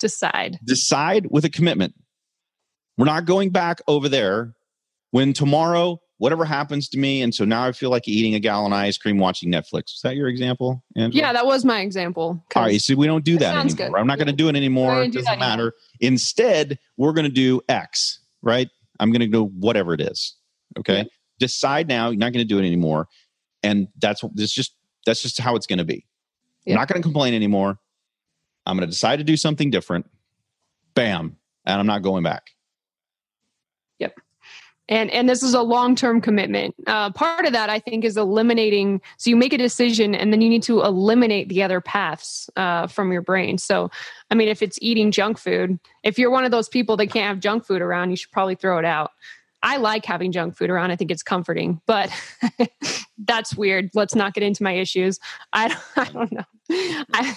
Decide. 0.00 0.58
decide 0.64 1.26
with 1.30 1.44
a 1.44 1.50
commitment. 1.50 1.94
We're 2.98 3.06
not 3.06 3.24
going 3.24 3.50
back 3.50 3.80
over 3.88 4.08
there 4.08 4.54
when 5.10 5.32
tomorrow, 5.32 6.00
whatever 6.18 6.44
happens 6.44 6.88
to 6.90 6.98
me, 6.98 7.22
and 7.22 7.34
so 7.34 7.44
now 7.44 7.64
I 7.66 7.72
feel 7.72 7.90
like 7.90 8.06
eating 8.06 8.34
a 8.34 8.40
gallon 8.40 8.72
of 8.72 8.78
ice 8.78 8.98
cream, 8.98 9.18
watching 9.18 9.50
Netflix. 9.50 9.94
Is 9.94 10.00
that 10.04 10.16
your 10.16 10.28
example? 10.28 10.82
Angela? 10.96 11.20
Yeah, 11.26 11.32
that 11.32 11.46
was 11.46 11.64
my 11.64 11.80
example. 11.80 12.42
All 12.54 12.62
right, 12.62 12.80
so 12.80 12.94
we 12.94 13.06
don't 13.06 13.24
do 13.24 13.38
That 13.38 13.56
anymore. 13.56 13.76
good. 13.76 13.94
I'm 13.98 14.06
not 14.06 14.18
going 14.18 14.26
to 14.28 14.32
do 14.32 14.48
it 14.48 14.56
anymore. 14.56 15.02
It 15.02 15.08
doesn't 15.12 15.24
that 15.24 15.32
anymore. 15.32 15.48
matter. 15.48 15.72
Instead, 16.00 16.78
we're 16.96 17.12
going 17.12 17.26
to 17.26 17.32
do 17.32 17.60
X, 17.68 18.20
right? 18.42 18.68
I'm 19.00 19.10
going 19.10 19.20
to 19.20 19.26
do 19.26 19.44
whatever 19.44 19.92
it 19.94 20.00
is. 20.00 20.34
Okay. 20.78 20.98
Yeah. 20.98 21.04
Decide 21.38 21.88
now. 21.88 22.10
You're 22.10 22.18
not 22.18 22.32
going 22.32 22.46
to 22.46 22.48
do 22.48 22.58
it 22.58 22.66
anymore, 22.66 23.08
and 23.62 23.88
that's 23.98 24.22
that's 24.34 24.52
just 24.52 24.74
that's 25.06 25.22
just 25.22 25.40
how 25.40 25.56
it's 25.56 25.66
going 25.66 25.78
to 25.78 25.84
be. 25.84 26.06
Yeah. 26.64 26.74
I'm 26.74 26.80
not 26.80 26.88
going 26.88 27.00
to 27.00 27.02
complain 27.02 27.34
anymore. 27.34 27.78
I'm 28.66 28.76
going 28.76 28.86
to 28.86 28.90
decide 28.90 29.16
to 29.16 29.24
do 29.24 29.36
something 29.36 29.70
different. 29.70 30.10
Bam, 30.94 31.36
and 31.66 31.80
I'm 31.80 31.86
not 31.86 32.02
going 32.02 32.22
back. 32.22 32.50
Yep. 33.98 34.20
And 34.88 35.10
and 35.10 35.28
this 35.28 35.42
is 35.42 35.54
a 35.54 35.62
long 35.62 35.94
term 35.94 36.20
commitment 36.20 36.74
uh, 36.86 37.10
part 37.10 37.46
of 37.46 37.54
that 37.54 37.70
i 37.70 37.78
think 37.78 38.04
is 38.04 38.18
eliminating 38.18 39.00
so 39.16 39.30
you 39.30 39.36
make 39.36 39.54
a 39.54 39.58
decision 39.58 40.14
and 40.14 40.30
then 40.30 40.42
you 40.42 40.50
need 40.50 40.62
to 40.64 40.82
eliminate 40.82 41.48
the 41.48 41.62
other 41.62 41.80
paths 41.80 42.50
uh, 42.56 42.86
from 42.86 43.10
your 43.10 43.22
brain 43.22 43.56
so 43.56 43.90
i 44.30 44.34
mean 44.34 44.48
if 44.48 44.60
it's 44.60 44.78
eating 44.82 45.10
junk 45.10 45.38
food 45.38 45.78
if 46.02 46.18
you're 46.18 46.30
one 46.30 46.44
of 46.44 46.50
those 46.50 46.68
people 46.68 46.98
that 46.98 47.06
can't 47.06 47.26
have 47.26 47.40
junk 47.40 47.64
food 47.64 47.80
around 47.80 48.10
you 48.10 48.16
should 48.16 48.30
probably 48.30 48.54
throw 48.54 48.76
it 48.76 48.84
out 48.84 49.12
i 49.64 49.76
like 49.78 50.04
having 50.04 50.30
junk 50.30 50.56
food 50.56 50.70
around. 50.70 50.90
I 50.92 50.96
think 50.96 51.10
it's 51.10 51.22
comforting 51.22 51.80
but 51.86 52.10
that's 53.18 53.54
weird 53.54 53.90
let's 53.94 54.14
not 54.14 54.34
get 54.34 54.42
into 54.42 54.62
my 54.62 54.72
issues 54.72 55.18
i 55.52 55.68
don't, 55.68 55.80
I 55.96 56.04
don't 56.12 56.32
know 56.32 56.44
i 56.70 57.36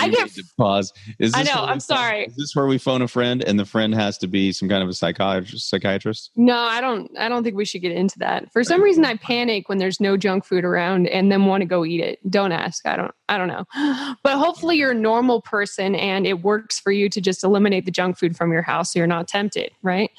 i 0.00 0.08
get 0.08 0.28
to 0.30 0.44
pause. 0.58 0.92
Is 1.18 1.32
I 1.34 1.42
know, 1.44 1.52
I'm 1.54 1.74
phone- 1.74 1.80
sorry. 1.80 2.24
Is 2.24 2.36
this 2.36 2.56
where 2.56 2.66
we 2.66 2.78
phone 2.78 3.00
a 3.00 3.08
friend 3.08 3.42
and 3.44 3.58
the 3.58 3.64
friend 3.64 3.94
has 3.94 4.18
to 4.18 4.26
be 4.26 4.52
some 4.52 4.68
kind 4.68 4.82
of 4.82 4.88
a 4.88 4.92
psychiatrist? 4.92 5.68
Psychiatrist? 5.68 6.32
No, 6.36 6.56
I 6.56 6.80
don't. 6.80 7.10
I 7.18 7.28
don't 7.28 7.44
think 7.44 7.56
we 7.56 7.64
should 7.64 7.82
get 7.82 7.92
into 7.92 8.18
that. 8.18 8.52
For 8.52 8.64
some 8.64 8.82
reason, 8.82 9.04
I 9.04 9.16
panic 9.16 9.68
when 9.68 9.78
there's 9.78 10.00
no 10.00 10.16
junk 10.16 10.44
food 10.44 10.64
around, 10.64 11.06
and 11.08 11.30
then 11.30 11.46
want 11.46 11.60
to 11.60 11.66
go 11.66 11.84
eat 11.84 12.00
it. 12.00 12.18
Don't 12.28 12.52
ask. 12.52 12.84
I 12.86 12.96
don't. 12.96 13.14
I 13.28 13.38
don't 13.38 13.48
know. 13.48 13.64
But 14.22 14.38
hopefully, 14.38 14.76
you're 14.76 14.90
a 14.90 14.94
normal 14.94 15.40
person, 15.40 15.94
and 15.94 16.26
it 16.26 16.42
works 16.42 16.80
for 16.80 16.90
you 16.90 17.08
to 17.10 17.20
just 17.20 17.44
eliminate 17.44 17.84
the 17.84 17.90
junk 17.92 18.18
food 18.18 18.36
from 18.36 18.52
your 18.52 18.62
house, 18.62 18.92
so 18.92 18.98
you're 18.98 19.06
not 19.06 19.28
tempted, 19.28 19.70
right? 19.82 20.10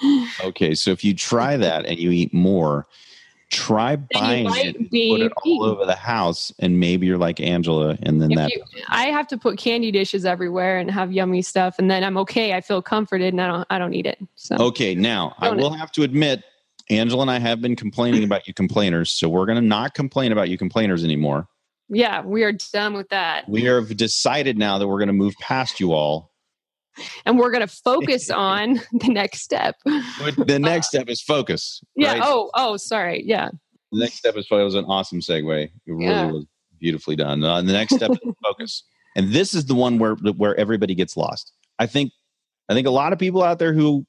Okay, 0.44 0.74
so 0.74 0.92
if 0.92 1.04
you 1.04 1.14
try 1.14 1.58
that 1.58 1.86
and 1.86 2.00
you 2.00 2.12
eat 2.12 2.34
more, 2.34 2.88
try 3.52 3.96
buying 3.96 4.48
it, 4.48 4.76
and 4.76 4.90
be 4.90 5.12
put 5.12 5.22
it 5.22 5.32
all 5.44 5.64
over 5.64 5.86
the 5.86 5.96
house, 5.96 6.52
and 6.60 6.80
maybe 6.80 7.08
you're 7.08 7.18
like 7.18 7.40
Angela, 7.40 7.98
and 8.04 8.22
then 8.22 8.30
that. 8.32 8.52
you, 8.52 8.64
I 8.90 9.06
have 9.06 9.28
to 9.28 9.38
put 9.38 9.58
candy 9.58 9.92
dishes 9.92 10.26
everywhere 10.26 10.78
and 10.78 10.92
have 10.92 11.12
yummy 11.12 11.42
stuff, 11.42 11.80
and 11.80 11.90
then 11.90 12.04
I'm 12.04 12.18
okay. 12.18 12.54
I 12.54 12.62
feel 12.62 12.82
comforted, 12.82 13.34
and 13.34 13.42
I 13.42 13.48
don't. 13.48 13.68
I 13.70 13.80
don't 13.80 13.94
eat 13.94 14.06
it. 14.06 14.20
So 14.36 14.56
Okay, 14.58 14.96
now 14.96 15.36
I 15.40 15.52
will 15.52 15.74
have 15.74 15.92
to 15.94 16.04
admit, 16.04 16.44
Angela 16.90 17.22
and 17.24 17.32
I 17.32 17.40
have 17.40 17.62
been 17.62 17.76
complaining 17.76 18.24
about 18.24 18.48
you 18.48 18.54
complainers, 18.54 19.10
so 19.12 19.30
we're 19.30 19.46
going 19.46 19.62
to 19.62 19.68
not 19.68 19.94
complain 19.94 20.32
about 20.32 20.50
you 20.50 20.58
complainers 20.58 21.04
anymore. 21.04 21.48
yeah, 21.90 22.22
we 22.22 22.44
are 22.44 22.54
done 22.74 22.94
with 22.94 23.10
that, 23.10 23.48
We 23.48 23.64
have 23.64 23.96
decided 23.96 24.58
now 24.58 24.78
that 24.78 24.88
we're 24.88 25.00
going 25.00 25.08
to 25.08 25.14
move 25.14 25.36
past 25.40 25.80
you 25.80 25.94
all. 25.94 26.32
And 27.26 27.38
we're 27.38 27.52
gonna 27.52 27.68
focus 27.68 28.30
on 28.32 28.76
the 28.94 29.10
next 29.10 29.42
step. 29.42 29.76
The 29.86 30.58
next 30.62 30.88
step 30.88 31.10
is 31.10 31.22
focus. 31.22 31.82
Yeah. 31.96 32.14
right? 32.14 32.22
Oh. 32.24 32.52
Oh. 32.54 32.78
Sorry. 32.78 33.24
Yeah. 33.26 33.50
The 33.92 34.00
next 34.00 34.16
step 34.16 34.36
is 34.38 34.46
focus. 34.48 34.62
It 34.62 34.66
was 34.66 34.76
an 34.76 34.86
awesome 34.86 35.20
segue. 35.22 35.64
It 35.66 35.72
really 35.86 36.06
Yeah. 36.06 36.32
was 36.32 36.46
beautifully 36.80 37.16
done. 37.16 37.44
Uh, 37.44 37.62
the 37.62 37.72
next 37.74 37.96
step 37.96 38.12
is 38.12 38.20
focus, 38.44 38.84
and 39.16 39.32
this 39.32 39.54
is 39.54 39.66
the 39.66 39.76
one 39.76 39.98
where 39.98 40.16
where 40.16 40.56
everybody 40.60 40.94
gets 40.96 41.16
lost. 41.18 41.52
I 41.80 41.86
think 41.86 42.12
I 42.70 42.74
think 42.74 42.86
a 42.88 42.92
lot 42.92 43.14
of 43.14 43.20
people 43.20 43.44
out 43.44 43.60
there 43.60 43.74
who 43.74 44.06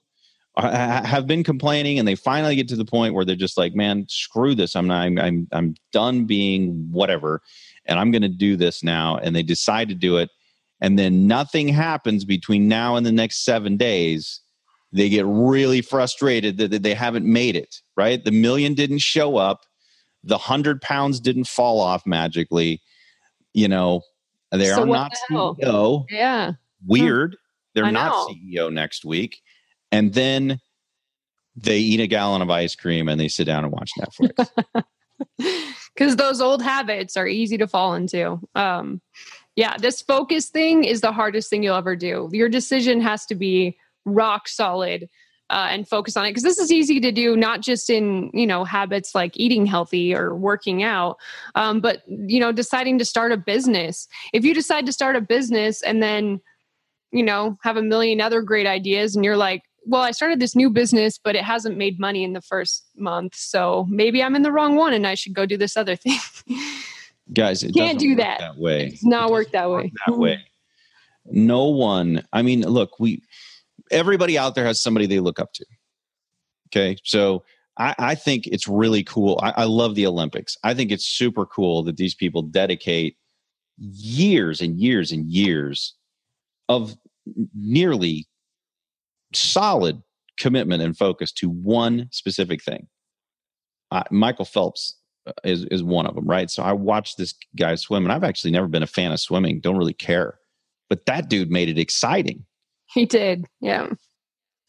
are, 0.56 0.70
have 0.72 1.26
been 1.28 1.44
complaining, 1.44 1.98
and 2.00 2.08
they 2.08 2.16
finally 2.16 2.56
get 2.56 2.66
to 2.68 2.76
the 2.76 2.84
point 2.84 3.14
where 3.14 3.24
they're 3.24 3.36
just 3.36 3.56
like, 3.56 3.74
"Man, 3.76 4.06
screw 4.08 4.54
this! 4.56 4.74
I'm 4.74 4.88
not. 4.88 5.02
I'm 5.06 5.18
I'm, 5.18 5.48
I'm 5.52 5.74
done 5.92 6.24
being 6.24 6.88
whatever, 6.90 7.40
and 7.86 7.98
I'm 8.00 8.10
going 8.10 8.22
to 8.22 8.28
do 8.28 8.56
this 8.56 8.82
now." 8.82 9.16
And 9.18 9.36
they 9.36 9.44
decide 9.44 9.88
to 9.90 9.94
do 9.94 10.16
it, 10.16 10.28
and 10.80 10.98
then 10.98 11.26
nothing 11.26 11.68
happens 11.68 12.24
between 12.24 12.68
now 12.68 12.96
and 12.96 13.04
the 13.04 13.12
next 13.12 13.44
seven 13.44 13.76
days. 13.76 14.40
They 14.92 15.08
get 15.08 15.26
really 15.26 15.82
frustrated 15.82 16.56
that 16.58 16.82
they 16.82 16.94
haven't 16.94 17.26
made 17.26 17.56
it. 17.56 17.76
Right? 17.96 18.24
The 18.24 18.30
million 18.30 18.74
didn't 18.74 19.00
show 19.00 19.36
up 19.36 19.64
the 20.24 20.38
hundred 20.38 20.80
pounds 20.80 21.20
didn't 21.20 21.46
fall 21.48 21.80
off 21.80 22.06
magically. 22.06 22.82
You 23.54 23.68
know, 23.68 24.02
they 24.52 24.66
So 24.66 24.82
are 24.82 24.86
not 24.86 25.12
the? 25.28 25.34
CEO. 25.34 26.04
Yeah. 26.10 26.52
Weird. 26.86 27.36
They're 27.74 27.90
not. 27.90 28.28
CEO 28.28 28.72
next 28.72 29.04
week. 29.04 29.40
And 29.90 30.12
then 30.12 30.60
they 31.56 31.78
eat 31.78 32.00
a 32.00 32.06
gallon 32.06 32.42
of 32.42 32.50
ice 32.50 32.74
cream 32.74 33.08
and 33.08 33.20
they 33.20 33.28
sit 33.28 33.44
down 33.44 33.64
and 33.64 33.72
watch 33.72 33.90
Netflix. 33.98 34.48
because 35.94 36.16
those 36.16 36.40
old 36.40 36.62
habits 36.62 37.16
are 37.16 37.26
easy 37.26 37.58
to 37.58 37.66
fall 37.66 37.94
into. 37.94 38.40
Um, 38.54 39.00
yeah, 39.58 39.76
this 39.76 40.00
focus 40.00 40.50
thing 40.50 40.84
is 40.84 41.00
the 41.00 41.10
hardest 41.10 41.50
thing 41.50 41.64
you'll 41.64 41.74
ever 41.74 41.96
do. 41.96 42.30
Your 42.32 42.48
decision 42.48 43.00
has 43.00 43.26
to 43.26 43.34
be 43.34 43.76
rock 44.04 44.46
solid 44.46 45.08
uh, 45.50 45.66
and 45.70 45.88
focus 45.88 46.16
on 46.16 46.24
it 46.24 46.30
because 46.30 46.44
this 46.44 46.60
is 46.60 46.70
easy 46.70 47.00
to 47.00 47.10
do, 47.10 47.36
not 47.36 47.60
just 47.60 47.90
in 47.90 48.30
you 48.32 48.46
know 48.46 48.62
habits 48.62 49.16
like 49.16 49.32
eating 49.34 49.66
healthy 49.66 50.14
or 50.14 50.32
working 50.32 50.84
out, 50.84 51.16
um, 51.56 51.80
but 51.80 52.04
you 52.06 52.38
know 52.38 52.52
deciding 52.52 53.00
to 53.00 53.04
start 53.04 53.32
a 53.32 53.36
business. 53.36 54.06
If 54.32 54.44
you 54.44 54.54
decide 54.54 54.86
to 54.86 54.92
start 54.92 55.16
a 55.16 55.20
business 55.20 55.82
and 55.82 56.00
then 56.00 56.40
you 57.10 57.24
know 57.24 57.58
have 57.64 57.76
a 57.76 57.82
million 57.82 58.20
other 58.20 58.42
great 58.42 58.68
ideas 58.68 59.16
and 59.16 59.24
you're 59.24 59.36
like 59.36 59.62
well 59.86 60.02
i 60.02 60.10
started 60.10 60.40
this 60.40 60.54
new 60.54 60.68
business 60.68 61.16
but 61.16 61.34
it 61.34 61.42
hasn't 61.42 61.78
made 61.78 61.98
money 61.98 62.22
in 62.22 62.34
the 62.34 62.42
first 62.42 62.84
month 62.96 63.34
so 63.34 63.86
maybe 63.88 64.22
i'm 64.22 64.36
in 64.36 64.42
the 64.42 64.52
wrong 64.52 64.76
one 64.76 64.92
and 64.92 65.06
i 65.06 65.14
should 65.14 65.32
go 65.32 65.46
do 65.46 65.56
this 65.56 65.74
other 65.74 65.96
thing 66.04 66.18
Guys, 67.32 67.62
it 67.62 67.74
Can't 67.74 67.98
do 67.98 68.14
that. 68.16 68.40
that 68.40 68.56
way. 68.58 68.86
it's 68.86 69.04
not 69.04 69.28
It 69.28 69.32
work 69.32 69.50
that 69.52 69.62
doesn't 69.62 69.72
way 69.72 69.92
that 70.06 70.18
way. 70.18 70.44
No 71.30 71.66
one, 71.66 72.26
I 72.32 72.42
mean, 72.42 72.62
look, 72.62 72.98
we 72.98 73.22
everybody 73.90 74.38
out 74.38 74.54
there 74.54 74.64
has 74.64 74.82
somebody 74.82 75.06
they 75.06 75.20
look 75.20 75.38
up 75.38 75.52
to. 75.54 75.66
Okay. 76.68 76.96
So 77.04 77.44
I, 77.78 77.94
I 77.98 78.14
think 78.14 78.46
it's 78.46 78.66
really 78.68 79.02
cool. 79.04 79.38
I, 79.42 79.50
I 79.58 79.64
love 79.64 79.94
the 79.94 80.06
Olympics. 80.06 80.56
I 80.64 80.74
think 80.74 80.90
it's 80.90 81.04
super 81.06 81.46
cool 81.46 81.82
that 81.84 81.96
these 81.96 82.14
people 82.14 82.42
dedicate 82.42 83.16
years 83.78 84.60
and 84.60 84.78
years 84.78 85.12
and 85.12 85.26
years 85.30 85.94
of 86.68 86.96
nearly 87.54 88.26
solid 89.34 90.02
commitment 90.38 90.82
and 90.82 90.96
focus 90.96 91.32
to 91.32 91.48
one 91.48 92.08
specific 92.10 92.62
thing. 92.62 92.86
Uh, 93.90 94.02
Michael 94.10 94.44
Phelps 94.44 94.96
is 95.44 95.64
is 95.64 95.82
one 95.82 96.06
of 96.06 96.14
them, 96.14 96.26
right? 96.26 96.50
So 96.50 96.62
I 96.62 96.72
watched 96.72 97.18
this 97.18 97.34
guy 97.56 97.74
swim, 97.74 98.04
and 98.04 98.12
I've 98.12 98.24
actually 98.24 98.50
never 98.50 98.68
been 98.68 98.82
a 98.82 98.86
fan 98.86 99.12
of 99.12 99.20
swimming. 99.20 99.60
Don't 99.60 99.76
really 99.76 99.94
care, 99.94 100.38
but 100.88 101.06
that 101.06 101.28
dude 101.28 101.50
made 101.50 101.68
it 101.68 101.78
exciting. 101.78 102.44
he 102.92 103.04
did 103.04 103.44
yeah 103.60 103.88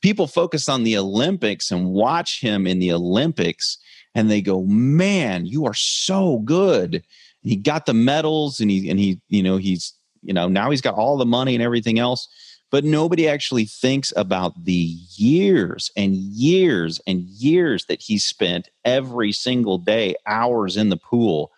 People 0.01 0.27
focus 0.27 0.69
on 0.69 0.83
the 0.83 0.97
Olympics 0.97 1.71
and 1.71 1.89
watch 1.89 2.39
him 2.39 2.65
in 2.65 2.79
the 2.79 2.93
Olympics, 2.93 3.77
and 4.15 4.31
they 4.31 4.41
go, 4.41 4.63
"Man, 4.63 5.45
you 5.45 5.65
are 5.65 5.73
so 5.73 6.39
good." 6.39 7.03
He 7.41 7.57
got 7.57 7.85
the 7.85 7.93
medals, 7.93 8.61
and 8.61 8.71
he 8.71 8.89
and 8.89 8.97
he, 8.97 9.19
you 9.27 9.43
know, 9.43 9.57
he's 9.57 9.93
you 10.21 10.33
know 10.33 10.47
now 10.47 10.69
he's 10.69 10.81
got 10.81 10.93
all 10.93 11.17
the 11.17 11.25
money 11.25 11.53
and 11.53 11.63
everything 11.63 11.99
else. 11.99 12.29
But 12.71 12.83
nobody 12.83 13.27
actually 13.27 13.65
thinks 13.65 14.13
about 14.15 14.65
the 14.65 14.95
years 15.15 15.91
and 15.97 16.15
years 16.15 17.01
and 17.07 17.21
years 17.21 17.85
that 17.85 18.01
he 18.01 18.19
spent 18.19 18.69
every 18.85 19.31
single 19.31 19.77
day, 19.77 20.15
hours 20.27 20.77
in 20.77 20.89
the 20.89 20.97
pool, 20.97 21.51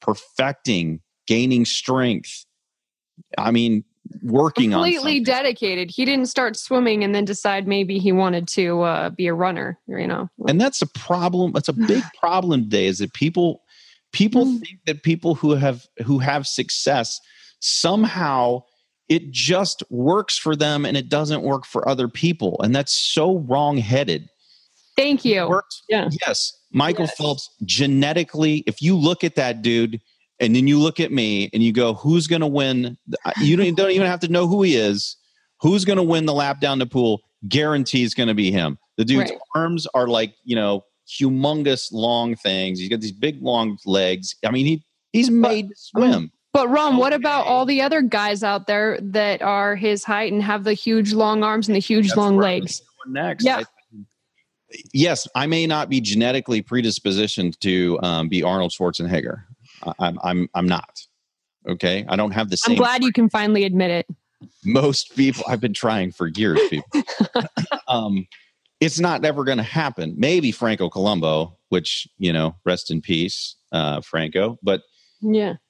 perfecting, 0.00 1.00
gaining 1.26 1.64
strength. 1.64 2.44
I 3.36 3.50
mean, 3.50 3.84
working 4.22 4.74
on 4.74 4.84
completely 4.84 5.20
dedicated. 5.20 5.90
He 5.90 6.04
didn't 6.04 6.26
start 6.26 6.56
swimming 6.56 7.02
and 7.02 7.14
then 7.14 7.24
decide 7.24 7.66
maybe 7.66 7.98
he 7.98 8.12
wanted 8.12 8.48
to 8.48 8.82
uh, 8.82 9.10
be 9.10 9.26
a 9.26 9.34
runner. 9.34 9.78
You 9.86 10.06
know, 10.06 10.28
and 10.46 10.60
that's 10.60 10.82
a 10.82 10.86
problem. 10.86 11.52
That's 11.52 11.68
a 11.68 11.72
big 11.88 12.02
problem 12.20 12.64
today. 12.64 12.86
Is 12.86 12.98
that 12.98 13.14
people 13.14 13.62
people 14.12 14.44
mm. 14.44 14.60
think 14.60 14.80
that 14.86 15.02
people 15.02 15.34
who 15.34 15.54
have 15.54 15.86
who 16.04 16.18
have 16.18 16.46
success 16.46 17.20
somehow 17.60 18.62
it 19.08 19.30
just 19.30 19.82
works 19.90 20.36
for 20.36 20.54
them 20.54 20.84
and 20.84 20.96
it 20.96 21.08
doesn't 21.08 21.42
work 21.42 21.64
for 21.64 21.88
other 21.88 22.08
people. 22.08 22.60
And 22.62 22.74
that's 22.74 22.92
so 22.92 23.38
wrong 23.38 23.78
headed. 23.78 24.28
Thank 24.96 25.24
you. 25.24 25.60
Yeah. 25.88 26.08
Yes. 26.26 26.52
Michael 26.72 27.06
yes. 27.06 27.16
Phelps, 27.16 27.50
genetically, 27.64 28.64
if 28.66 28.82
you 28.82 28.96
look 28.96 29.24
at 29.24 29.36
that 29.36 29.62
dude 29.62 30.00
and 30.40 30.54
then 30.54 30.66
you 30.66 30.78
look 30.78 31.00
at 31.00 31.12
me 31.12 31.48
and 31.52 31.62
you 31.62 31.72
go, 31.72 31.94
who's 31.94 32.26
going 32.26 32.40
to 32.40 32.46
win? 32.46 32.98
You 33.40 33.56
don't, 33.56 33.74
don't 33.76 33.90
even 33.92 34.06
have 34.06 34.20
to 34.20 34.28
know 34.28 34.46
who 34.46 34.62
he 34.62 34.76
is. 34.76 35.16
Who's 35.60 35.84
going 35.84 35.96
to 35.96 36.02
win 36.02 36.26
the 36.26 36.34
lap 36.34 36.60
down 36.60 36.78
the 36.78 36.86
pool? 36.86 37.22
Guarantees 37.48 38.14
going 38.14 38.28
to 38.28 38.34
be 38.34 38.50
him. 38.50 38.78
The 38.96 39.04
dude's 39.04 39.30
right. 39.30 39.40
arms 39.54 39.86
are 39.94 40.08
like, 40.08 40.34
you 40.44 40.56
know, 40.56 40.84
humongous 41.08 41.92
long 41.92 42.36
things. 42.36 42.78
He's 42.78 42.88
got 42.88 43.00
these 43.00 43.12
big 43.12 43.40
long 43.42 43.78
legs. 43.86 44.34
I 44.44 44.50
mean, 44.50 44.66
he 44.66 44.84
he's 45.12 45.30
made 45.30 45.68
to 45.68 45.74
swim. 45.76 46.32
But 46.58 46.70
Ron, 46.70 46.96
what 46.96 47.12
about 47.12 47.46
all 47.46 47.64
the 47.64 47.80
other 47.82 48.02
guys 48.02 48.42
out 48.42 48.66
there 48.66 48.98
that 49.00 49.42
are 49.42 49.76
his 49.76 50.02
height 50.02 50.32
and 50.32 50.42
have 50.42 50.64
the 50.64 50.72
huge 50.72 51.12
long 51.12 51.44
arms 51.44 51.68
and 51.68 51.76
the 51.76 51.78
huge 51.78 52.08
That's 52.08 52.16
long 52.16 52.36
legs? 52.36 52.82
Next, 53.06 53.44
yeah. 53.44 53.58
I, 53.58 53.64
yes, 54.92 55.28
I 55.36 55.46
may 55.46 55.68
not 55.68 55.88
be 55.88 56.00
genetically 56.00 56.60
predispositioned 56.60 57.60
to 57.60 57.96
um, 58.02 58.28
be 58.28 58.42
Arnold 58.42 58.72
Schwarzenegger. 58.72 59.44
I'm, 60.00 60.18
I'm, 60.24 60.48
I'm 60.52 60.66
not. 60.66 61.00
Okay, 61.68 62.04
I 62.08 62.16
don't 62.16 62.32
have 62.32 62.50
the 62.50 62.56
same. 62.56 62.72
I'm 62.72 62.78
glad 62.78 63.04
you 63.04 63.12
can 63.12 63.30
finally 63.30 63.62
admit 63.62 63.92
it. 63.92 64.08
Most 64.64 65.14
people, 65.14 65.44
I've 65.46 65.60
been 65.60 65.74
trying 65.74 66.10
for 66.10 66.26
years. 66.26 66.58
People, 66.70 67.02
um, 67.86 68.26
it's 68.80 68.98
not 68.98 69.24
ever 69.24 69.44
going 69.44 69.58
to 69.58 69.62
happen. 69.62 70.12
Maybe 70.18 70.50
Franco 70.50 70.90
Columbu, 70.90 71.54
which 71.68 72.08
you 72.18 72.32
know, 72.32 72.56
rest 72.64 72.90
in 72.90 73.00
peace, 73.00 73.54
uh, 73.70 74.00
Franco. 74.00 74.58
But 74.60 74.80
yeah, 75.20 75.54
but 75.54 75.67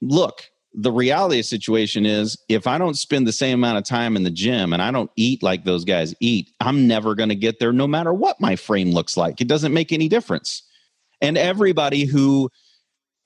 look, 0.00 0.50
the 0.74 0.92
reality 0.92 1.36
of 1.36 1.40
the 1.40 1.42
situation 1.44 2.06
is 2.06 2.36
if 2.48 2.66
I 2.66 2.78
don't 2.78 2.96
spend 2.96 3.26
the 3.26 3.32
same 3.32 3.58
amount 3.58 3.78
of 3.78 3.84
time 3.84 4.16
in 4.16 4.22
the 4.22 4.30
gym 4.30 4.72
and 4.72 4.82
I 4.82 4.90
don't 4.90 5.10
eat 5.16 5.42
like 5.42 5.64
those 5.64 5.84
guys 5.84 6.14
eat, 6.20 6.50
I'm 6.60 6.86
never 6.86 7.14
going 7.14 7.30
to 7.30 7.34
get 7.34 7.58
there 7.58 7.72
no 7.72 7.86
matter 7.86 8.12
what 8.12 8.40
my 8.40 8.54
frame 8.54 8.92
looks 8.92 9.16
like. 9.16 9.40
It 9.40 9.48
doesn't 9.48 9.72
make 9.72 9.92
any 9.92 10.08
difference. 10.08 10.62
And 11.20 11.36
everybody 11.36 12.04
who 12.04 12.50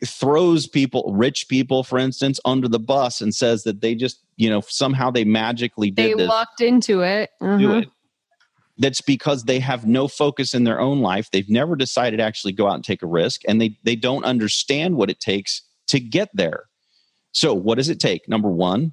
throws 0.07 0.67
people, 0.67 1.13
rich 1.15 1.47
people, 1.49 1.85
for 1.85 1.99
instance, 1.99 2.41
under 2.45 2.69
the 2.69 2.79
bus 2.79 3.21
and 3.21 3.35
says 3.35 3.65
that 3.65 3.81
they 3.81 3.95
just, 3.95 4.21
you 4.37 4.49
know, 4.49 4.61
somehow 4.63 5.11
they 5.11 5.25
magically 5.25 5.91
did 5.91 6.13
they 6.13 6.15
this, 6.15 6.29
lucked 6.29 6.61
into 6.61 7.03
it. 7.03 7.31
Uh-huh. 7.41 7.79
it. 7.79 7.89
That's 8.79 9.01
because 9.01 9.45
they 9.45 9.61
have 9.61 9.87
no 9.87 10.09
focus 10.09 10.55
in 10.55 10.65
their 10.65 10.81
own 10.81 11.01
life. 11.01 11.31
They've 11.31 11.49
never 11.49 11.77
decided 11.77 12.17
to 12.17 12.23
actually 12.23 12.55
go 12.55 12.67
out 12.67 12.75
and 12.75 12.85
take 12.85 13.03
a 13.03 13.07
risk, 13.07 13.43
and 13.47 13.61
they 13.61 13.79
they 13.85 13.95
don't 13.95 14.25
understand 14.25 14.97
what 14.97 15.11
it 15.11 15.21
takes 15.21 15.63
to 15.89 16.01
get 16.01 16.31
there. 16.35 16.65
So, 17.33 17.55
what 17.55 17.77
does 17.77 17.89
it 17.89 18.01
take? 18.01 18.29
Number 18.29 18.51
one, 18.51 18.93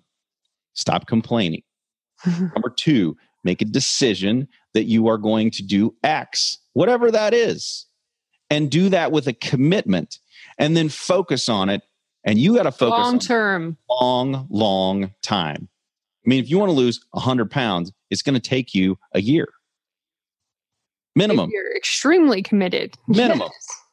stop 0.74 1.08
complaining. 1.08 1.64
Number 2.26 2.70
two, 2.70 3.18
make 3.44 3.62
a 3.62 3.66
decision 3.66 4.48
that 4.74 4.86
you 4.86 5.08
are 5.08 5.18
going 5.18 5.52
to 5.52 5.64
do 5.64 5.96
X, 6.04 6.58
whatever 6.74 7.12
that 7.12 7.34
is, 7.34 7.86
and 8.50 8.70
do 8.70 8.90
that 8.90 9.12
with 9.12 9.28
a 9.28 9.34
commitment 9.34 10.20
and 10.58 10.76
then 10.76 10.90
focus 10.90 11.50
on 11.50 11.70
it. 11.70 11.82
And 12.26 12.38
you 12.38 12.56
got 12.56 12.64
to 12.64 12.72
focus 12.72 13.00
long 13.00 13.20
term, 13.20 13.78
long, 13.90 14.48
long 14.50 15.14
time. 15.22 15.70
I 16.26 16.30
mean, 16.30 16.44
if 16.44 16.50
you 16.50 16.60
want 16.60 16.70
to 16.70 16.76
lose 16.76 17.00
100 17.12 17.50
pounds, 17.50 17.92
it's 18.10 18.22
going 18.22 18.34
to 18.34 18.42
take 18.42 18.76
you 18.76 18.98
a 19.14 19.22
year 19.22 19.48
minimum. 21.20 21.50
If 21.50 21.54
you're 21.54 21.76
extremely 21.76 22.42
committed. 22.42 22.98
Minimum. 23.08 23.50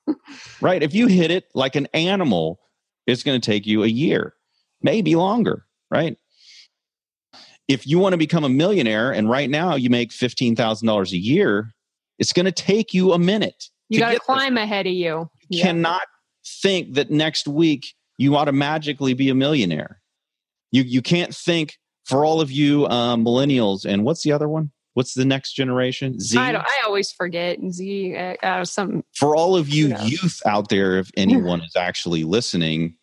Yes. 0.06 0.16
right. 0.60 0.82
If 0.82 0.94
you 0.94 1.08
hit 1.08 1.30
it 1.30 1.48
like 1.54 1.76
an 1.76 1.88
animal, 1.92 2.60
it's 3.06 3.22
going 3.22 3.40
to 3.40 3.44
take 3.44 3.66
you 3.66 3.82
a 3.82 3.88
year, 3.88 4.34
maybe 4.82 5.14
longer, 5.14 5.66
right? 5.90 6.16
If 7.68 7.86
you 7.86 7.98
want 7.98 8.12
to 8.12 8.16
become 8.16 8.44
a 8.44 8.48
millionaire 8.48 9.12
and 9.12 9.28
right 9.28 9.50
now 9.50 9.74
you 9.74 9.90
make 9.90 10.10
$15,000 10.10 11.12
a 11.12 11.16
year, 11.16 11.72
it's 12.18 12.32
going 12.32 12.46
to 12.46 12.52
take 12.52 12.94
you 12.94 13.12
a 13.12 13.18
minute. 13.18 13.64
You 13.88 13.98
got 13.98 14.12
to 14.12 14.20
climb 14.20 14.54
there. 14.54 14.64
ahead 14.64 14.86
of 14.86 14.92
you. 14.92 15.28
You 15.48 15.58
yeah. 15.58 15.64
cannot 15.64 16.02
think 16.62 16.94
that 16.94 17.10
next 17.10 17.48
week 17.48 17.94
you 18.18 18.36
ought 18.36 18.46
to 18.46 18.52
magically 18.52 19.14
be 19.14 19.28
a 19.28 19.34
millionaire. 19.34 20.00
You, 20.72 20.82
you 20.82 21.02
can't 21.02 21.34
think 21.34 21.76
for 22.04 22.24
all 22.24 22.40
of 22.40 22.50
you 22.50 22.86
uh, 22.86 23.16
millennials 23.16 23.84
and 23.84 24.04
what's 24.04 24.22
the 24.22 24.32
other 24.32 24.48
one? 24.48 24.70
What's 24.96 25.12
the 25.12 25.26
next 25.26 25.52
generation? 25.52 26.18
Z. 26.18 26.38
I, 26.38 26.54
I 26.54 26.82
always 26.86 27.12
forget 27.12 27.58
Z. 27.70 28.16
Uh, 28.16 28.34
uh, 28.42 28.64
some 28.64 29.04
for 29.14 29.36
all 29.36 29.54
of 29.54 29.68
you, 29.68 29.88
you 29.88 29.92
know. 29.92 30.02
youth 30.02 30.40
out 30.46 30.70
there, 30.70 30.96
if 30.96 31.10
anyone 31.18 31.60
is 31.60 31.76
actually 31.76 32.24
listening, 32.24 32.96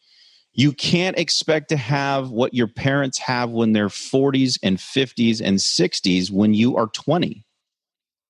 you 0.54 0.72
can't 0.72 1.20
expect 1.20 1.70
to 1.70 1.78
have 1.78 2.32
what 2.32 2.56
your 2.56 2.66
parents 2.66 3.20
have 3.20 3.52
when 3.52 3.74
they're 3.74 3.90
40s 3.90 4.58
and 4.64 4.80
50s 4.80 5.40
and 5.40 5.60
60s 5.60 6.32
when 6.32 6.56
you 6.56 6.78
are 6.78 6.88
20. 6.88 7.46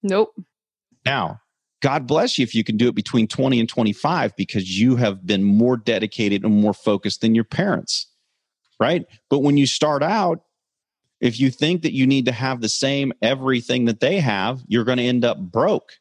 Nope. 0.04 0.34
Now, 1.06 1.40
God 1.82 2.06
bless 2.06 2.38
you 2.38 2.44
if 2.44 2.54
you 2.54 2.66
can 2.66 2.76
do 2.76 2.90
it 2.90 2.96
between 2.96 3.30
20 3.30 3.62
and 3.62 3.70
25 3.70 4.36
because 4.36 4.78
you 4.78 4.98
have 4.98 5.26
been 5.26 5.42
more 5.42 5.78
dedicated 5.78 6.44
and 6.44 6.54
more 6.54 6.74
focused 6.74 7.22
than 7.22 7.34
your 7.34 7.46
parents. 7.46 8.08
Right? 8.78 9.06
But 9.30 9.40
when 9.40 9.56
you 9.56 9.68
start 9.68 10.04
out, 10.04 10.42
if 11.24 11.40
you 11.40 11.50
think 11.50 11.84
that 11.84 11.94
you 11.94 12.06
need 12.06 12.26
to 12.26 12.34
have 12.34 12.60
the 12.60 12.68
same 12.68 13.14
everything 13.22 13.86
that 13.86 14.02
they 14.02 14.20
have, 14.20 14.62
you're 14.68 14.84
going 14.84 14.98
to 14.98 15.06
end 15.06 15.24
up 15.24 15.40
broke. 15.40 15.94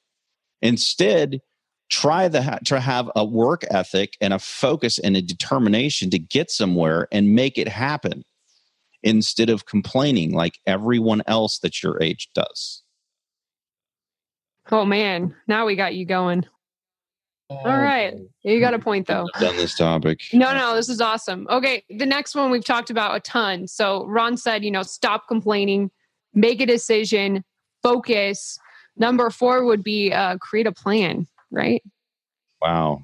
Instead, 0.60 1.40
try 1.88 2.26
the, 2.26 2.58
to 2.64 2.80
have 2.80 3.08
a 3.14 3.24
work 3.24 3.62
ethic 3.70 4.16
and 4.20 4.34
a 4.34 4.40
focus 4.40 4.98
and 4.98 5.16
a 5.16 5.22
determination 5.22 6.10
to 6.10 6.18
get 6.18 6.50
somewhere 6.50 7.06
and 7.12 7.36
make 7.36 7.56
it 7.56 7.68
happen 7.68 8.24
instead 9.04 9.48
of 9.48 9.64
complaining 9.64 10.32
like 10.32 10.58
everyone 10.66 11.22
else 11.28 11.60
that 11.60 11.84
your 11.84 12.02
age 12.02 12.28
does. 12.34 12.82
Oh 14.72 14.84
man, 14.84 15.36
now 15.46 15.66
we 15.66 15.76
got 15.76 15.94
you 15.94 16.04
going. 16.04 16.46
All 17.64 17.78
right. 17.78 18.14
You 18.42 18.60
got 18.60 18.74
a 18.74 18.78
point 18.78 19.06
though. 19.06 19.26
Done 19.40 19.56
this 19.56 19.76
topic. 19.76 20.20
No, 20.32 20.52
no, 20.54 20.74
this 20.74 20.88
is 20.88 21.00
awesome. 21.00 21.46
Okay. 21.50 21.84
The 21.90 22.06
next 22.06 22.34
one 22.34 22.50
we've 22.50 22.64
talked 22.64 22.90
about 22.90 23.16
a 23.16 23.20
ton. 23.20 23.68
So 23.68 24.06
Ron 24.06 24.36
said, 24.36 24.64
you 24.64 24.70
know, 24.70 24.82
stop 24.82 25.28
complaining, 25.28 25.90
make 26.34 26.60
a 26.60 26.66
decision, 26.66 27.44
focus. 27.82 28.58
Number 28.96 29.30
four 29.30 29.64
would 29.64 29.82
be 29.82 30.12
uh, 30.12 30.38
create 30.38 30.66
a 30.66 30.72
plan, 30.72 31.26
right? 31.50 31.82
Wow. 32.60 33.02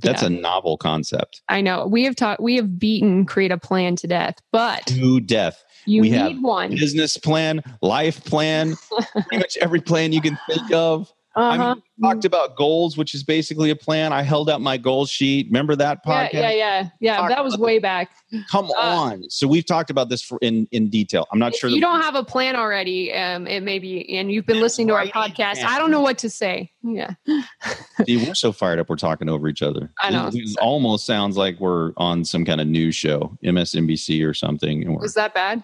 That's 0.00 0.22
yeah. 0.22 0.28
a 0.28 0.30
novel 0.30 0.76
concept. 0.76 1.42
I 1.48 1.60
know. 1.60 1.86
We 1.86 2.04
have 2.04 2.14
taught 2.14 2.40
we 2.40 2.56
have 2.56 2.78
beaten 2.78 3.24
create 3.26 3.50
a 3.50 3.58
plan 3.58 3.96
to 3.96 4.06
death, 4.06 4.36
but 4.52 4.86
to 4.86 5.20
death. 5.20 5.64
You 5.86 6.02
we 6.02 6.10
need 6.10 6.18
have 6.18 6.40
one 6.40 6.70
business 6.70 7.16
plan, 7.16 7.62
life 7.82 8.24
plan, 8.24 8.76
pretty 9.12 9.38
much 9.38 9.56
every 9.56 9.80
plan 9.80 10.12
you 10.12 10.20
can 10.20 10.38
think 10.48 10.72
of. 10.72 11.12
Uh-huh. 11.36 11.62
I 11.62 11.74
mean, 11.74 11.82
talked 12.02 12.24
about 12.24 12.56
goals, 12.56 12.96
which 12.96 13.14
is 13.14 13.22
basically 13.22 13.70
a 13.70 13.76
plan. 13.76 14.12
I 14.12 14.22
held 14.22 14.50
out 14.50 14.60
my 14.60 14.76
goal 14.76 15.06
sheet. 15.06 15.46
Remember 15.46 15.76
that 15.76 16.04
podcast? 16.04 16.32
Yeah, 16.32 16.50
yeah, 16.50 16.52
yeah. 16.52 16.88
yeah 17.00 17.28
that 17.28 17.44
was 17.44 17.56
way 17.56 17.78
back. 17.78 18.10
Come 18.50 18.70
uh, 18.70 18.80
on. 18.80 19.30
So 19.30 19.46
we've 19.46 19.64
talked 19.64 19.90
about 19.90 20.08
this 20.08 20.22
for, 20.22 20.38
in 20.42 20.66
in 20.72 20.90
detail. 20.90 21.26
I'm 21.32 21.38
not 21.38 21.54
sure. 21.54 21.70
you 21.70 21.80
don't 21.80 22.00
have 22.00 22.14
a 22.14 22.24
plan 22.24 22.56
already. 22.56 23.12
Um, 23.12 23.46
it 23.46 23.62
may 23.62 23.78
be, 23.78 24.18
and 24.18 24.32
you've 24.32 24.46
been 24.46 24.60
listening 24.60 24.88
to 24.88 24.94
our 24.94 25.06
podcast. 25.06 25.62
I 25.62 25.78
don't 25.78 25.90
know 25.90 26.00
what 26.00 26.18
to 26.18 26.30
say. 26.30 26.72
Yeah. 26.82 27.14
See, 28.06 28.16
we're 28.16 28.34
so 28.34 28.50
fired 28.50 28.78
up. 28.78 28.88
We're 28.88 28.96
talking 28.96 29.28
over 29.28 29.48
each 29.48 29.62
other. 29.62 29.92
I 30.00 30.10
know. 30.10 30.28
It, 30.28 30.34
it 30.34 30.58
almost 30.58 31.06
sounds 31.06 31.36
like 31.36 31.60
we're 31.60 31.92
on 31.96 32.24
some 32.24 32.44
kind 32.44 32.60
of 32.60 32.66
news 32.66 32.96
show, 32.96 33.36
MSNBC 33.44 34.26
or 34.26 34.34
something. 34.34 34.98
Was 34.98 35.14
that 35.14 35.34
bad? 35.34 35.62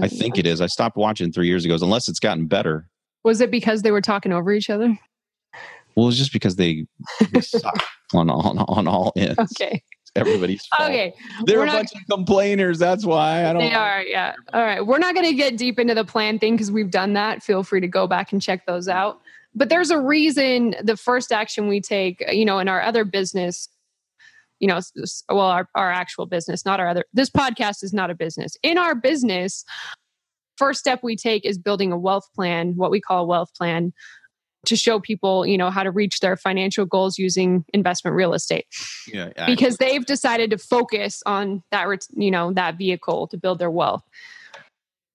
I 0.00 0.08
think 0.08 0.38
it 0.38 0.46
is. 0.46 0.60
I 0.60 0.66
stopped 0.66 0.96
watching 0.96 1.32
three 1.32 1.46
years 1.46 1.64
ago, 1.64 1.76
unless 1.80 2.08
it's 2.08 2.18
gotten 2.18 2.46
better. 2.46 2.88
Was 3.24 3.40
it 3.40 3.50
because 3.50 3.82
they 3.82 3.90
were 3.90 4.00
talking 4.00 4.32
over 4.32 4.52
each 4.52 4.70
other? 4.70 4.98
Well, 5.96 6.08
it's 6.08 6.18
just 6.18 6.32
because 6.32 6.56
they, 6.56 6.86
they 7.32 7.40
suck 7.40 7.82
on, 8.12 8.30
on, 8.30 8.58
on 8.58 8.88
all 8.88 9.12
ends. 9.16 9.38
Okay. 9.38 9.82
Everybody's 10.16 10.64
fault. 10.66 10.90
Okay. 10.90 11.12
They're 11.44 11.58
We're 11.58 11.64
a 11.64 11.66
not, 11.66 11.76
bunch 11.76 11.92
of 11.94 12.02
complainers. 12.08 12.78
That's 12.78 13.04
why 13.04 13.46
I 13.48 13.52
don't. 13.52 13.62
They 13.62 13.74
are. 13.74 14.02
Yeah. 14.02 14.34
All 14.52 14.62
right. 14.62 14.86
We're 14.86 14.98
not 14.98 15.14
going 15.14 15.26
to 15.26 15.34
get 15.34 15.56
deep 15.56 15.78
into 15.78 15.94
the 15.94 16.04
plan 16.04 16.38
thing 16.38 16.54
because 16.54 16.70
we've 16.70 16.90
done 16.90 17.14
that. 17.14 17.42
Feel 17.42 17.64
free 17.64 17.80
to 17.80 17.88
go 17.88 18.06
back 18.06 18.32
and 18.32 18.40
check 18.40 18.64
those 18.66 18.88
out. 18.88 19.20
But 19.56 19.70
there's 19.70 19.90
a 19.90 19.98
reason 19.98 20.74
the 20.82 20.96
first 20.96 21.32
action 21.32 21.68
we 21.68 21.80
take, 21.80 22.22
uh, 22.28 22.32
you 22.32 22.44
know, 22.44 22.58
in 22.58 22.68
our 22.68 22.82
other 22.82 23.04
business, 23.04 23.68
you 24.60 24.68
know, 24.68 24.80
well, 25.28 25.40
our, 25.40 25.68
our 25.74 25.90
actual 25.90 26.26
business, 26.26 26.64
not 26.64 26.80
our 26.80 26.88
other, 26.88 27.04
this 27.12 27.30
podcast 27.30 27.82
is 27.82 27.92
not 27.92 28.10
a 28.10 28.14
business. 28.14 28.56
In 28.62 28.78
our 28.78 28.94
business, 28.94 29.64
first 30.56 30.80
step 30.80 31.00
we 31.02 31.16
take 31.16 31.44
is 31.44 31.58
building 31.58 31.92
a 31.92 31.98
wealth 31.98 32.28
plan, 32.34 32.74
what 32.76 32.90
we 32.90 33.00
call 33.00 33.24
a 33.24 33.26
wealth 33.26 33.54
plan 33.54 33.92
to 34.66 34.76
show 34.76 34.98
people, 34.98 35.46
you 35.46 35.58
know, 35.58 35.70
how 35.70 35.82
to 35.82 35.90
reach 35.90 36.20
their 36.20 36.36
financial 36.36 36.86
goals 36.86 37.18
using 37.18 37.64
investment 37.74 38.16
real 38.16 38.32
estate. 38.34 38.66
Yeah, 39.06 39.30
because 39.46 39.76
they've 39.76 40.04
decided 40.04 40.50
to 40.50 40.58
focus 40.58 41.22
on 41.26 41.62
that, 41.70 41.86
you 42.14 42.30
know, 42.30 42.52
that 42.54 42.78
vehicle 42.78 43.26
to 43.28 43.36
build 43.36 43.58
their 43.58 43.70
wealth. 43.70 44.02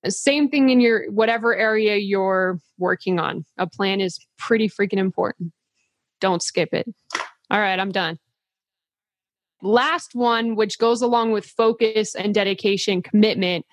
Same 0.08 0.50
thing 0.50 0.70
in 0.70 0.80
your 0.80 1.10
whatever 1.12 1.56
area 1.56 1.98
you're 1.98 2.60
working 2.78 3.20
on. 3.20 3.46
A 3.58 3.68
plan 3.68 4.00
is 4.00 4.20
pretty 4.38 4.70
freaking 4.70 4.98
important. 4.98 5.52
Don't 6.22 6.42
skip 6.42 6.70
it. 6.74 6.88
All 7.52 7.60
right, 7.60 7.80
I'm 7.80 7.92
done. 7.92 8.20
Last 9.62 10.16
one, 10.16 10.56
which 10.56 10.78
goes 10.78 11.02
along 11.02 11.32
with 11.32 11.46
focus 11.46 12.16
and 12.16 12.34
dedication, 12.34 13.02
commitment, 13.02 13.66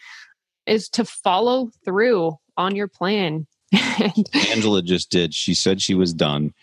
is 0.67 0.89
to 0.91 1.05
follow 1.05 1.71
through 1.85 2.37
on 2.57 2.75
your 2.75 2.89
plan. 2.89 3.47
Angela 4.51 4.83
just 4.83 5.11
did. 5.11 5.35
She 5.35 5.55
said 5.55 5.83
she 5.83 5.95
was 5.95 6.13
done, 6.13 6.55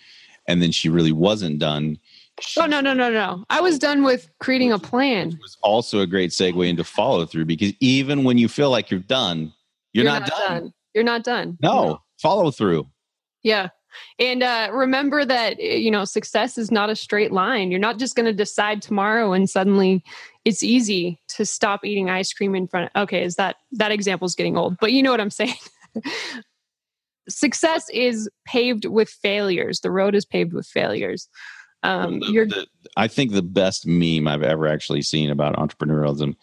and 0.48 0.62
then 0.62 0.72
she 0.72 0.90
really 0.90 1.12
wasn't 1.12 1.60
done. 1.60 1.98
She, 2.40 2.60
oh 2.60 2.66
no 2.66 2.82
no 2.82 2.94
no 2.94 3.12
no! 3.12 3.44
I 3.50 3.62
was 3.62 3.78
done 3.78 4.04
with 4.04 4.30
creating 4.40 4.72
a 4.72 4.80
plan. 4.80 5.38
Was 5.42 5.58
also 5.62 6.00
a 6.00 6.08
great 6.08 6.32
segue 6.32 6.68
into 6.68 6.84
follow 6.84 7.26
through 7.26 7.46
because 7.46 7.74
even 7.80 8.24
when 8.24 8.38
you 8.38 8.48
feel 8.48 8.70
like 8.70 8.90
you're 8.90 9.00
done, 9.02 9.54
you're, 9.94 10.04
you're 10.04 10.14
not, 10.14 10.22
not 10.22 10.30
done. 10.30 10.62
done. 10.62 10.74
You're 10.94 11.04
not 11.04 11.24
done. 11.24 11.58
No, 11.62 11.86
no. 11.86 12.02
follow 12.22 12.52
through. 12.52 12.88
Yeah. 13.44 13.70
And 14.20 14.44
uh, 14.44 14.70
remember 14.72 15.26
that 15.26 15.58
eh, 15.60 15.76
you 15.76 15.92
know 15.92 16.06
success 16.06 16.58
is 16.58 16.72
not 16.72 16.90
a 16.90 16.96
straight 16.96 17.32
line. 17.32 17.72
You're 17.72 17.80
not 17.80 18.00
just 18.00 18.16
going 18.16 18.26
to 18.26 18.34
decide 18.34 18.82
tomorrow 18.82 19.34
and 19.34 19.50
suddenly 19.50 20.04
it's 20.46 20.64
easy 20.64 21.20
to 21.30 21.46
stop 21.46 21.86
eating 21.86 22.10
ice 22.10 22.34
cream 22.34 22.56
in 22.56 22.68
front. 22.68 22.92
Of, 22.94 23.04
okay, 23.04 23.24
is 23.24 23.36
that 23.36 23.58
that 23.72 23.92
example 23.92 24.26
is 24.26 24.36
getting 24.36 24.58
old? 24.58 24.78
But 24.80 24.92
you 24.92 25.04
know 25.04 25.12
what 25.12 25.22
I'm 25.22 25.30
saying. 25.30 25.56
success 27.30 27.90
is 27.90 28.30
paved 28.46 28.86
with 28.86 29.10
failures. 29.10 29.80
The 29.80 29.92
road 29.92 30.16
is 30.16 30.26
paved 30.26 30.54
with 30.54 30.68
failures. 30.68 31.30
Um, 31.84 32.22
the, 32.22 32.46
the, 32.46 32.68
I 32.96 33.08
think 33.08 33.32
the 33.32 33.42
best 33.42 33.86
meme 33.86 34.28
I've 34.28 34.44
ever 34.44 34.68
actually 34.68 35.02
seen 35.02 35.30
about 35.30 35.58
entrepreneurialism 35.58 36.36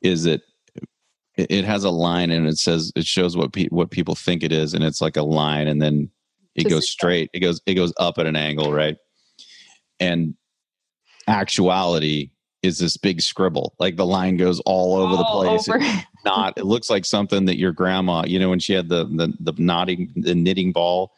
is 0.00 0.24
that 0.24 0.40
it 1.36 1.64
has 1.64 1.84
a 1.84 1.90
line 1.90 2.30
and 2.30 2.46
it 2.46 2.58
says 2.58 2.92
it 2.96 3.06
shows 3.06 3.36
what 3.36 3.52
pe- 3.52 3.68
what 3.68 3.90
people 3.90 4.14
think 4.14 4.42
it 4.42 4.52
is, 4.52 4.74
and 4.74 4.82
it's 4.84 5.00
like 5.00 5.16
a 5.16 5.22
line, 5.22 5.68
and 5.68 5.80
then 5.80 6.10
it 6.54 6.68
goes 6.68 6.90
straight. 6.90 7.30
It 7.32 7.40
goes 7.40 7.60
it 7.66 7.74
goes 7.74 7.92
up 7.98 8.18
at 8.18 8.26
an 8.26 8.36
angle, 8.36 8.72
right? 8.72 8.96
And 9.98 10.34
actuality 11.28 12.30
is 12.62 12.78
this 12.78 12.96
big 12.96 13.20
scribble. 13.20 13.74
Like 13.78 13.96
the 13.96 14.06
line 14.06 14.36
goes 14.36 14.60
all 14.60 14.96
over 14.96 15.14
all 15.14 15.18
the 15.18 15.24
place. 15.24 15.68
Over. 15.68 15.84
not 16.24 16.58
it 16.58 16.64
looks 16.64 16.90
like 16.90 17.04
something 17.04 17.46
that 17.46 17.58
your 17.58 17.72
grandma, 17.72 18.24
you 18.26 18.38
know, 18.38 18.50
when 18.50 18.58
she 18.58 18.72
had 18.72 18.88
the 18.88 19.04
the 19.04 19.32
the 19.40 19.54
knotting 19.58 20.12
the 20.16 20.34
knitting 20.34 20.72
ball. 20.72 21.12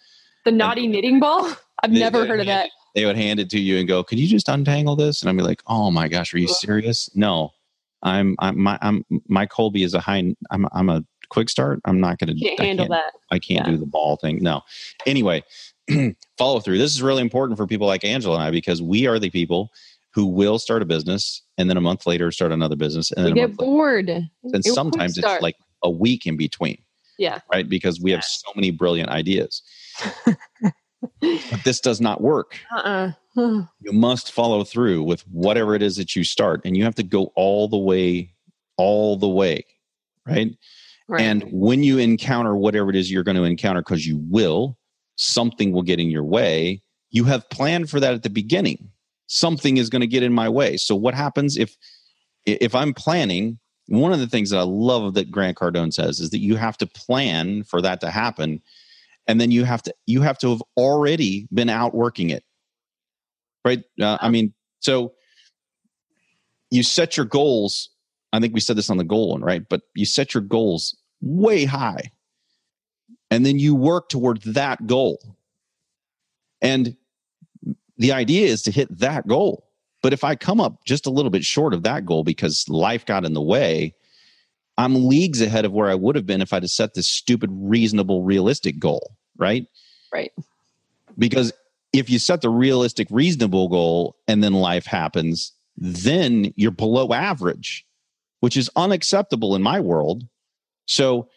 The 0.45 0.53
naughty 0.53 0.87
knitting 0.87 1.21
ball? 1.21 1.53
I've 1.83 1.93
they, 1.93 2.01
never 2.01 2.27
heard 2.27 2.41
of 2.41 2.47
that. 2.47 2.71
They 2.95 3.05
would 3.07 3.17
hand 3.17 3.41
it 3.41 3.49
to 3.51 3.61
you 3.61 3.79
and 3.79 3.89
go, 3.89 4.05
"Could 4.05 4.19
you 4.19 4.27
just 4.27 4.49
untangle 4.49 4.97
this?" 4.97 5.23
And 5.23 5.31
I'd 5.31 5.37
be 5.37 5.43
like, 5.43 5.63
"Oh 5.67 5.91
my 5.91 6.09
gosh, 6.09 6.35
are 6.35 6.39
you 6.39 6.49
serious?" 6.49 7.09
No, 7.15 7.51
I'm 8.03 8.37
I'm 8.39 8.61
my 8.61 8.79
I'm 8.83 9.05
my 9.29 9.47
Kolbe 9.47 9.85
is 9.85 9.95
a 9.95 10.01
high. 10.01 10.35
I'm 10.51 10.67
I'm 10.73 10.89
a 10.89 11.05
quick 11.33 11.49
start. 11.49 11.81
I'm 11.85 11.99
not 11.99 12.19
going 12.19 12.37
to 12.37 12.57
handle 12.59 12.89
that. 12.89 13.15
I 13.31 13.39
can't 13.39 13.67
yeah. 13.67 13.73
do 13.73 13.79
the 13.79 13.87
ball 13.87 14.17
thing. 14.17 14.43
No. 14.43 14.61
Anyway, 15.07 15.43
follow 16.39 16.61
through. 16.61 16.79
This 16.79 16.93
is 16.93 17.03
really 17.03 17.23
important 17.23 17.57
for 17.57 17.67
people 17.67 17.87
like 17.87 18.05
Angela 18.05 18.35
and 18.35 18.45
I 18.45 18.51
because 18.51 18.83
we 18.83 19.07
are 19.07 19.19
the 19.19 19.31
people 19.31 19.71
who 20.15 20.27
will 20.27 20.59
start 20.59 20.83
a 20.83 20.85
business 20.85 21.43
and 21.57 21.71
then 21.71 21.79
a 21.79 21.81
month 21.81 22.07
later 22.07 22.31
start 22.31 22.53
another 22.53 22.77
business 22.77 23.11
and 23.13 23.25
then 23.25 23.35
get 23.35 23.57
bored. 23.57 24.09
Later. 24.09 24.27
And 24.45 24.55
it 24.57 24.65
sometimes 24.65 25.17
it's 25.17 25.41
like 25.41 25.57
a 25.83 25.91
week 25.91 26.27
in 26.27 26.37
between. 26.37 26.79
Yeah. 27.19 27.39
Right. 27.51 27.69
Because 27.69 28.01
we 28.01 28.11
have 28.11 28.25
so 28.25 28.53
many 28.55 28.71
brilliant 28.71 29.09
ideas. 29.09 29.63
but 31.21 31.65
this 31.65 31.81
does 31.81 32.01
not 32.01 32.21
work. 32.21 32.59
Uh-uh. 32.77 33.13
you 33.37 33.93
must 33.93 34.33
follow 34.33 34.65
through 34.65 35.03
with 35.03 35.23
whatever 35.29 35.75
it 35.75 35.83
is 35.83 35.97
that 35.97 36.15
you 36.15 36.25
start, 36.25 36.61
and 36.65 36.77
you 36.77 36.85
have 36.85 36.95
to 36.97 37.03
go 37.03 37.33
all 37.35 37.69
the 37.69 37.79
way, 37.79 38.35
all 38.77 39.17
the 39.17 39.29
way, 39.29 39.65
right? 40.27 40.55
Right. 41.09 41.23
And 41.23 41.45
when 41.51 41.83
you 41.83 41.99
encounter 41.99 42.57
whatever 42.57 42.91
it 42.91 42.97
is 42.97 43.11
you're 43.11 43.23
going 43.23 43.37
to 43.37 43.45
encounter, 43.45 43.81
because 43.81 44.07
you 44.07 44.19
will, 44.29 44.77
something 45.17 45.73
will 45.73 45.83
get 45.83 46.01
in 46.01 46.11
your 46.11 46.25
way. 46.25 46.83
You 47.11 47.25
have 47.25 47.49
planned 47.51 47.91
for 47.91 48.01
that 48.01 48.15
at 48.15 48.23
the 48.23 48.31
beginning. 48.31 48.91
Something 49.27 49.77
is 49.77 49.91
going 49.91 50.01
to 50.01 50.07
get 50.07 50.23
in 50.23 50.33
my 50.33 50.49
way. 50.49 50.77
So 50.77 50.95
what 50.95 51.15
happens 51.15 51.57
if 51.57 51.77
if 52.45 52.75
I'm 52.75 52.95
planning? 52.95 53.59
One 53.89 54.13
of 54.13 54.21
the 54.21 54.29
things 54.29 54.51
that 54.51 54.59
I 54.59 54.63
love 54.63 55.15
that 55.15 55.31
Grant 55.31 55.57
Cardone 55.57 55.93
says 55.93 56.21
is 56.21 56.31
that 56.31 56.39
you 56.39 56.57
have 56.57 56.79
to 56.79 56.87
plan 56.87 57.65
for 57.65 57.83
that 57.83 58.01
to 58.01 58.11
happen 58.11 58.63
and 59.27 59.41
then 59.41 59.51
you 59.51 59.65
have 59.65 59.83
to 59.83 59.95
you 60.07 60.23
have 60.23 60.39
to 60.39 60.51
have 60.51 60.63
already 60.77 61.49
been 61.53 61.69
out 61.69 61.95
working 61.95 62.31
it 62.31 62.45
right 63.65 63.83
uh, 64.01 64.19
i 64.21 64.29
mean 64.29 64.53
so 64.81 65.13
you 66.71 66.83
set 66.83 67.17
your 67.17 67.27
goals 67.27 67.91
i 68.33 68.41
think 68.41 68.55
we 68.55 68.61
said 68.61 68.77
this 68.77 68.91
on 68.91 68.97
the 68.97 69.05
goal 69.05 69.31
one 69.31 69.43
right 69.43 69.69
but 69.69 69.83
you 69.95 70.05
set 70.05 70.35
your 70.35 70.43
goals 70.43 70.97
way 71.21 71.65
high 71.65 72.11
and 73.31 73.47
then 73.47 73.59
you 73.59 73.75
work 73.75 74.09
towards 74.09 74.45
that 74.45 74.87
goal 74.87 75.19
and 76.61 76.97
the 77.99 78.13
idea 78.13 78.47
is 78.47 78.63
to 78.63 78.71
hit 78.71 78.89
that 78.99 79.27
goal 79.27 79.67
but 80.03 80.13
if 80.13 80.25
i 80.25 80.35
come 80.35 80.61
up 80.61 80.85
just 80.85 81.07
a 81.07 81.11
little 81.11 81.31
bit 81.31 81.45
short 81.45 81.75
of 81.75 81.83
that 81.83 82.05
goal 82.05 82.25
because 82.25 82.69
life 82.69 83.07
got 83.07 83.25
in 83.25 83.35
the 83.35 83.41
way 83.41 83.95
I'm 84.79 85.07
leagues 85.07 85.41
ahead 85.41 85.65
of 85.65 85.73
where 85.73 85.91
I 85.91 85.95
would 85.95 86.17
have 86.17 86.27
been 86.27 86.41
if 86.41 86.53
I'd 86.53 86.63
have 86.63 86.71
set 86.71 86.95
this 86.95 87.09
stupid, 87.09 87.51
reasonable, 87.53 88.23
realistic 88.23 88.79
goal, 88.79 89.13
right? 89.37 89.67
Right. 90.13 90.33
Because 91.19 91.53
if 91.93 92.09
you 92.09 92.19
set 92.19 92.41
the 92.41 92.51
realistic, 92.51 93.07
reasonable 93.11 93.69
goal 93.69 94.17
and 94.27 94.43
then 94.43 94.55
life 94.55 94.87
happens, 94.87 95.53
then 95.77 96.53
you're 96.57 96.71
below 96.71 97.13
average, 97.13 97.85
which 98.43 98.57
is 98.57 98.69
unacceptable 98.77 99.55
in 99.57 99.63
my 99.63 99.81
world. 99.81 100.25
So, 100.87 101.29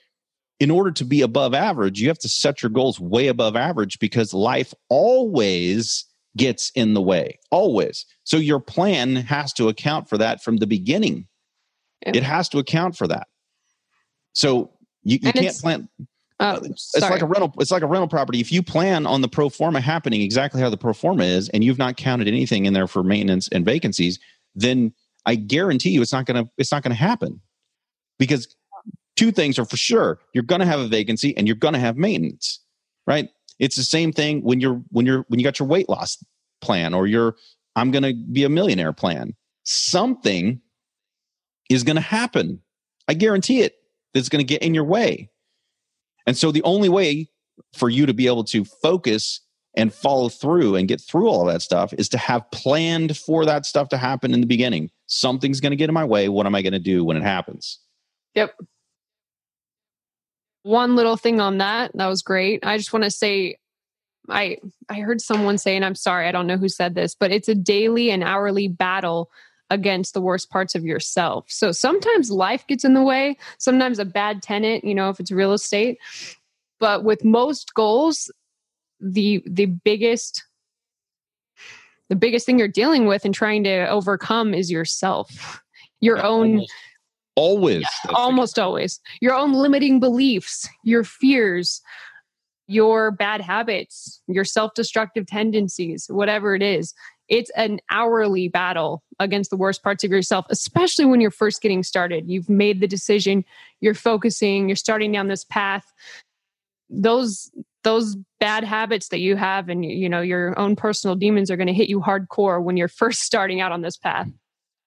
in 0.59 0.71
order 0.71 0.91
to 0.91 1.03
be 1.03 1.21
above 1.21 1.53
average, 1.53 1.99
you 1.99 2.07
have 2.07 2.19
to 2.19 2.29
set 2.29 2.63
your 2.63 2.69
goals 2.69 2.99
way 2.99 3.27
above 3.27 3.55
average 3.55 3.99
because 3.99 4.33
life 4.33 4.73
always 4.89 6.05
gets 6.37 6.71
in 6.75 6.93
the 6.93 7.01
way, 7.01 7.39
always. 7.51 8.05
So, 8.23 8.37
your 8.37 8.59
plan 8.59 9.15
has 9.15 9.53
to 9.53 9.69
account 9.69 10.09
for 10.09 10.17
that 10.17 10.43
from 10.43 10.57
the 10.57 10.67
beginning. 10.67 11.27
It 12.01 12.23
has 12.23 12.49
to 12.49 12.59
account 12.59 12.95
for 12.95 13.07
that. 13.07 13.27
So 14.35 14.71
you, 15.03 15.19
you 15.21 15.33
can't 15.33 15.57
plan. 15.57 15.89
Uh, 16.39 16.59
it's 16.61 16.99
like 16.99 17.21
a 17.21 17.25
rental. 17.25 17.53
It's 17.59 17.71
like 17.71 17.81
a 17.81 17.87
rental 17.87 18.09
property. 18.09 18.41
If 18.41 18.51
you 18.51 18.61
plan 18.61 19.07
on 19.07 19.21
the 19.21 19.29
pro 19.29 19.49
forma 19.49 19.79
happening 19.79 20.21
exactly 20.21 20.61
how 20.61 20.69
the 20.69 20.77
pro 20.77 20.93
forma 20.93 21.23
is, 21.23 21.49
and 21.49 21.63
you've 21.63 21.77
not 21.77 21.95
counted 21.95 22.27
anything 22.27 22.65
in 22.65 22.73
there 22.73 22.87
for 22.87 23.03
maintenance 23.03 23.47
and 23.47 23.63
vacancies, 23.63 24.19
then 24.53 24.93
I 25.25 25.35
guarantee 25.35 25.89
you 25.91 26.01
it's 26.01 26.13
not 26.13 26.25
gonna 26.25 26.45
it's 26.57 26.71
not 26.71 26.83
gonna 26.83 26.95
happen. 26.95 27.41
Because 28.17 28.55
two 29.15 29.31
things 29.31 29.59
are 29.59 29.65
for 29.65 29.77
sure: 29.77 30.19
you're 30.33 30.43
gonna 30.43 30.65
have 30.65 30.79
a 30.79 30.87
vacancy 30.87 31.35
and 31.37 31.47
you're 31.47 31.55
gonna 31.55 31.79
have 31.79 31.97
maintenance. 31.97 32.61
Right? 33.07 33.29
It's 33.59 33.75
the 33.75 33.83
same 33.83 34.11
thing 34.11 34.41
when 34.41 34.59
you're 34.59 34.81
when 34.89 35.05
you're 35.05 35.25
when 35.27 35.39
you 35.39 35.43
got 35.43 35.59
your 35.59 35.67
weight 35.67 35.89
loss 35.89 36.23
plan 36.61 36.93
or 36.93 37.07
your 37.07 37.35
I'm 37.75 37.91
gonna 37.91 38.13
be 38.13 38.43
a 38.43 38.49
millionaire 38.49 38.93
plan. 38.93 39.33
Something 39.63 40.61
is 41.69 41.83
going 41.83 41.95
to 41.95 42.01
happen. 42.01 42.61
I 43.07 43.13
guarantee 43.13 43.61
it. 43.61 43.75
That's 44.13 44.29
going 44.29 44.45
to 44.45 44.47
get 44.47 44.61
in 44.61 44.73
your 44.73 44.83
way. 44.83 45.29
And 46.25 46.37
so 46.37 46.51
the 46.51 46.63
only 46.63 46.89
way 46.89 47.29
for 47.73 47.89
you 47.89 48.05
to 48.05 48.13
be 48.13 48.27
able 48.27 48.43
to 48.45 48.65
focus 48.65 49.41
and 49.75 49.93
follow 49.93 50.29
through 50.29 50.75
and 50.75 50.87
get 50.87 51.01
through 51.01 51.27
all 51.27 51.45
that 51.45 51.61
stuff 51.61 51.93
is 51.97 52.07
to 52.09 52.17
have 52.17 52.49
planned 52.51 53.17
for 53.17 53.45
that 53.45 53.65
stuff 53.65 53.89
to 53.89 53.97
happen 53.97 54.33
in 54.33 54.39
the 54.39 54.47
beginning. 54.47 54.89
Something's 55.07 55.59
going 55.59 55.71
to 55.71 55.77
get 55.77 55.89
in 55.89 55.93
my 55.93 56.05
way. 56.05 56.29
What 56.29 56.45
am 56.45 56.55
I 56.55 56.61
going 56.61 56.73
to 56.73 56.79
do 56.79 57.03
when 57.03 57.17
it 57.17 57.23
happens? 57.23 57.79
Yep. 58.33 58.55
One 60.63 60.95
little 60.95 61.15
thing 61.15 61.39
on 61.39 61.59
that. 61.59 61.91
That 61.93 62.07
was 62.07 62.21
great. 62.21 62.65
I 62.65 62.77
just 62.77 62.91
want 62.91 63.03
to 63.03 63.11
say 63.11 63.57
I 64.29 64.57
I 64.89 64.99
heard 64.99 65.21
someone 65.21 65.57
say 65.57 65.75
and 65.75 65.85
I'm 65.85 65.95
sorry, 65.95 66.27
I 66.27 66.31
don't 66.31 66.47
know 66.47 66.57
who 66.57 66.69
said 66.69 66.95
this, 66.95 67.15
but 67.15 67.31
it's 67.31 67.47
a 67.47 67.55
daily 67.55 68.09
and 68.09 68.23
hourly 68.23 68.67
battle 68.67 69.29
against 69.69 70.13
the 70.13 70.21
worst 70.21 70.49
parts 70.49 70.75
of 70.75 70.83
yourself. 70.83 71.45
So 71.47 71.71
sometimes 71.71 72.29
life 72.29 72.65
gets 72.67 72.83
in 72.83 72.93
the 72.93 73.03
way, 73.03 73.37
sometimes 73.57 73.99
a 73.99 74.05
bad 74.05 74.41
tenant, 74.41 74.83
you 74.83 74.93
know, 74.93 75.09
if 75.09 75.19
it's 75.19 75.31
real 75.31 75.53
estate. 75.53 75.99
But 76.79 77.03
with 77.03 77.23
most 77.23 77.73
goals, 77.73 78.31
the 78.99 79.43
the 79.45 79.65
biggest 79.65 80.43
the 82.09 82.15
biggest 82.15 82.45
thing 82.45 82.59
you're 82.59 82.67
dealing 82.67 83.05
with 83.05 83.25
and 83.25 83.33
trying 83.33 83.63
to 83.63 83.87
overcome 83.87 84.53
is 84.53 84.71
yourself. 84.71 85.61
Your 86.01 86.17
yeah, 86.17 86.27
own 86.27 86.65
always 87.35 87.81
yeah, 87.81 88.11
almost 88.13 88.59
always. 88.59 88.99
Your 89.21 89.33
own 89.33 89.53
limiting 89.53 89.99
beliefs, 89.99 90.67
your 90.83 91.03
fears, 91.03 91.81
your 92.67 93.11
bad 93.11 93.41
habits, 93.41 94.21
your 94.27 94.45
self 94.45 94.73
destructive 94.73 95.25
tendencies, 95.27 96.07
whatever 96.09 96.55
it 96.55 96.61
is. 96.61 96.93
It's 97.27 97.49
an 97.51 97.79
hourly 97.89 98.49
battle 98.49 99.03
against 99.19 99.49
the 99.49 99.57
worst 99.57 99.81
parts 99.81 100.03
of 100.03 100.11
yourself, 100.11 100.45
especially 100.49 101.05
when 101.05 101.19
you're 101.19 101.31
first 101.31 101.61
getting 101.61 101.81
started. 101.81 102.29
You've 102.29 102.49
made 102.49 102.81
the 102.81 102.87
decision, 102.87 103.43
you're 103.81 103.95
focusing, 103.95 104.69
you're 104.69 104.75
starting 104.75 105.11
down 105.11 105.27
this 105.27 105.43
path. 105.43 105.91
Those 106.87 107.49
those 107.85 108.17
bad 108.41 108.65
habits 108.65 109.07
that 109.07 109.19
you 109.19 109.37
have 109.37 109.69
and 109.69 109.85
you 109.85 110.09
know 110.09 110.19
your 110.19 110.57
own 110.59 110.75
personal 110.75 111.15
demons 111.15 111.49
are 111.49 111.55
going 111.55 111.67
to 111.67 111.73
hit 111.73 111.87
you 111.87 112.01
hardcore 112.01 112.61
when 112.61 112.75
you're 112.75 112.87
first 113.03 113.21
starting 113.21 113.61
out 113.61 113.71
on 113.71 113.81
this 113.81 113.95
path. 113.95 114.27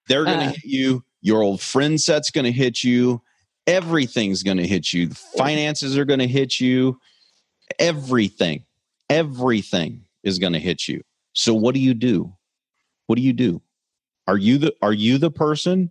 They're 0.09 0.25
going 0.25 0.41
to 0.41 0.47
uh, 0.47 0.51
hit 0.51 0.65
you. 0.65 1.05
Your 1.23 1.43
old 1.43 1.61
friend 1.61 2.01
set's 2.01 2.31
going 2.31 2.45
to 2.45 2.53
hit 2.53 2.85
you. 2.85 3.23
Everything's 3.67 4.43
going 4.43 4.57
to 4.59 4.67
hit 4.67 4.93
you. 4.93 5.09
The 5.09 5.15
finances 5.15 5.97
are 5.99 6.05
going 6.05 6.21
to 6.21 6.29
hit 6.29 6.61
you 6.61 6.99
everything, 7.79 8.65
everything 9.09 10.05
is 10.23 10.39
going 10.39 10.53
to 10.53 10.59
hit 10.59 10.89
you. 10.89 11.03
So 11.33 11.55
what 11.55 11.75
do 11.75 11.81
you 11.81 11.95
do? 11.95 12.33
What 13.07 13.17
do 13.17 13.23
you 13.23 13.33
do? 13.33 13.63
Are 14.27 14.37
you 14.37 14.59
the 14.59 14.75
are 14.83 14.93
you 14.93 15.19
the 15.19 15.31
person 15.31 15.91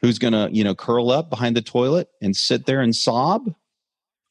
who's 0.00 0.18
going 0.18 0.32
to, 0.32 0.48
you 0.52 0.64
know, 0.64 0.74
curl 0.74 1.10
up 1.10 1.30
behind 1.30 1.56
the 1.56 1.62
toilet 1.62 2.08
and 2.20 2.36
sit 2.36 2.66
there 2.66 2.80
and 2.80 2.94
sob? 2.94 3.54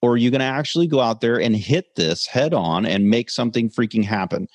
Or 0.04 0.12
are 0.12 0.18
you 0.18 0.32
going 0.32 0.40
to 0.40 0.46
actually 0.46 0.88
go 0.88 1.00
out 1.00 1.22
there 1.22 1.40
and 1.40 1.56
hit 1.56 1.96
this 1.96 2.28
head 2.28 2.54
on 2.54 2.86
and 2.86 3.10
make 3.10 3.30
something 3.30 3.70
freaking 3.70 4.04
happen? 4.04 4.50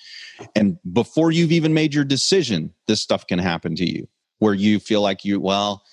And 0.55 0.77
before 0.93 1.33
you've 1.33 1.53
even 1.53 1.73
made 1.73 1.95
your 1.95 2.05
decision, 2.05 2.75
this 2.87 3.01
stuff 3.01 3.27
can 3.27 3.39
happen 3.39 3.75
to 3.77 3.91
you 3.91 4.07
where 4.41 4.53
you 4.53 4.79
feel 4.79 5.01
like 5.01 5.25
you, 5.25 5.41
well, 5.41 5.85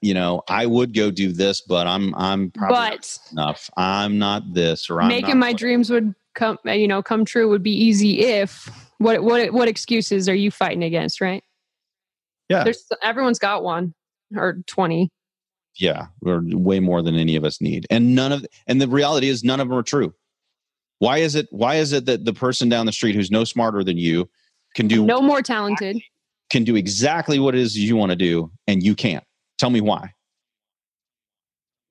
you 0.00 0.14
know, 0.14 0.40
I 0.48 0.64
would 0.64 0.94
go 0.94 1.10
do 1.10 1.32
this, 1.32 1.60
but 1.60 1.86
I'm 1.86 2.14
I'm 2.14 2.50
probably 2.50 2.76
but 2.76 3.18
enough. 3.30 3.68
I'm 3.76 4.18
not 4.18 4.54
this 4.54 4.88
or 4.88 5.02
I'm 5.02 5.08
making 5.08 5.38
my 5.38 5.52
dreams 5.52 5.90
would 5.90 6.14
come 6.34 6.56
uh, 6.66 6.72
you 6.72 6.88
know 6.88 7.02
come 7.02 7.26
true 7.26 7.48
would 7.48 7.62
be 7.62 7.72
easy 7.72 8.20
if 8.20 8.70
what 8.98 9.22
what 9.22 9.52
what 9.52 9.68
excuses 9.68 10.30
are 10.30 10.34
you 10.34 10.50
fighting 10.50 10.82
against, 10.82 11.20
right? 11.20 11.44
Yeah. 12.48 12.64
There's 12.64 12.86
everyone's 13.02 13.38
got 13.38 13.62
one 13.62 13.92
or 14.34 14.62
20. 14.66 15.10
Yeah, 15.78 16.06
or 16.24 16.42
way 16.44 16.80
more 16.80 17.02
than 17.02 17.14
any 17.14 17.36
of 17.36 17.44
us 17.44 17.60
need. 17.60 17.86
And 17.88 18.14
none 18.14 18.32
of 18.32 18.44
and 18.66 18.80
the 18.80 18.88
reality 18.88 19.28
is 19.28 19.44
none 19.44 19.60
of 19.60 19.68
them 19.68 19.78
are 19.78 19.82
true. 19.82 20.12
Why 20.98 21.18
is 21.18 21.36
it 21.36 21.46
why 21.50 21.76
is 21.76 21.92
it 21.92 22.06
that 22.06 22.24
the 22.24 22.32
person 22.32 22.68
down 22.68 22.86
the 22.86 22.92
street 22.92 23.14
who's 23.14 23.30
no 23.30 23.44
smarter 23.44 23.84
than 23.84 23.96
you 23.96 24.28
can 24.74 24.88
do 24.88 25.06
no 25.06 25.22
more 25.22 25.40
talented 25.40 26.00
can 26.50 26.64
do 26.64 26.74
exactly 26.76 27.38
what 27.38 27.54
it 27.54 27.60
is 27.60 27.78
you 27.78 27.94
want 27.94 28.10
to 28.10 28.16
do 28.16 28.50
and 28.66 28.82
you 28.82 28.94
can't? 28.94 29.24
Tell 29.58 29.70
me 29.70 29.80
why. 29.80 30.12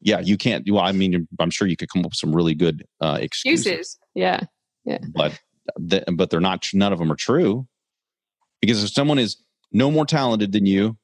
Yeah, 0.02 0.20
you 0.20 0.38
can't. 0.38 0.68
Well, 0.70 0.84
I 0.84 0.92
mean, 0.92 1.28
I'm 1.40 1.50
sure 1.50 1.68
you 1.68 1.78
could 1.78 1.90
come 1.90 2.02
up 2.02 2.12
with 2.12 2.16
some 2.16 2.36
really 2.36 2.54
good 2.54 2.86
uh, 3.02 3.18
excuses. 3.22 3.66
excuses. 3.66 3.98
Yeah, 4.14 4.42
yeah. 4.86 5.00
But 5.14 5.40
but 6.12 6.30
they're 6.30 6.40
not. 6.40 6.68
None 6.74 6.94
of 6.94 7.00
them 7.00 7.12
are 7.12 7.16
true. 7.16 7.68
Because 8.62 8.84
if 8.84 8.90
someone 8.90 9.20
is 9.20 9.38
no 9.72 9.92
more 9.92 10.06
talented 10.06 10.52
than 10.52 10.66
you, 10.66 10.98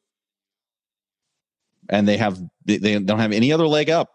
and 1.90 2.08
they 2.08 2.18
have 2.18 2.40
they, 2.66 3.00
don't 3.00 3.20
have 3.20 3.32
any 3.32 3.52
other 3.52 3.68
leg 3.68 3.90
up, 3.90 4.12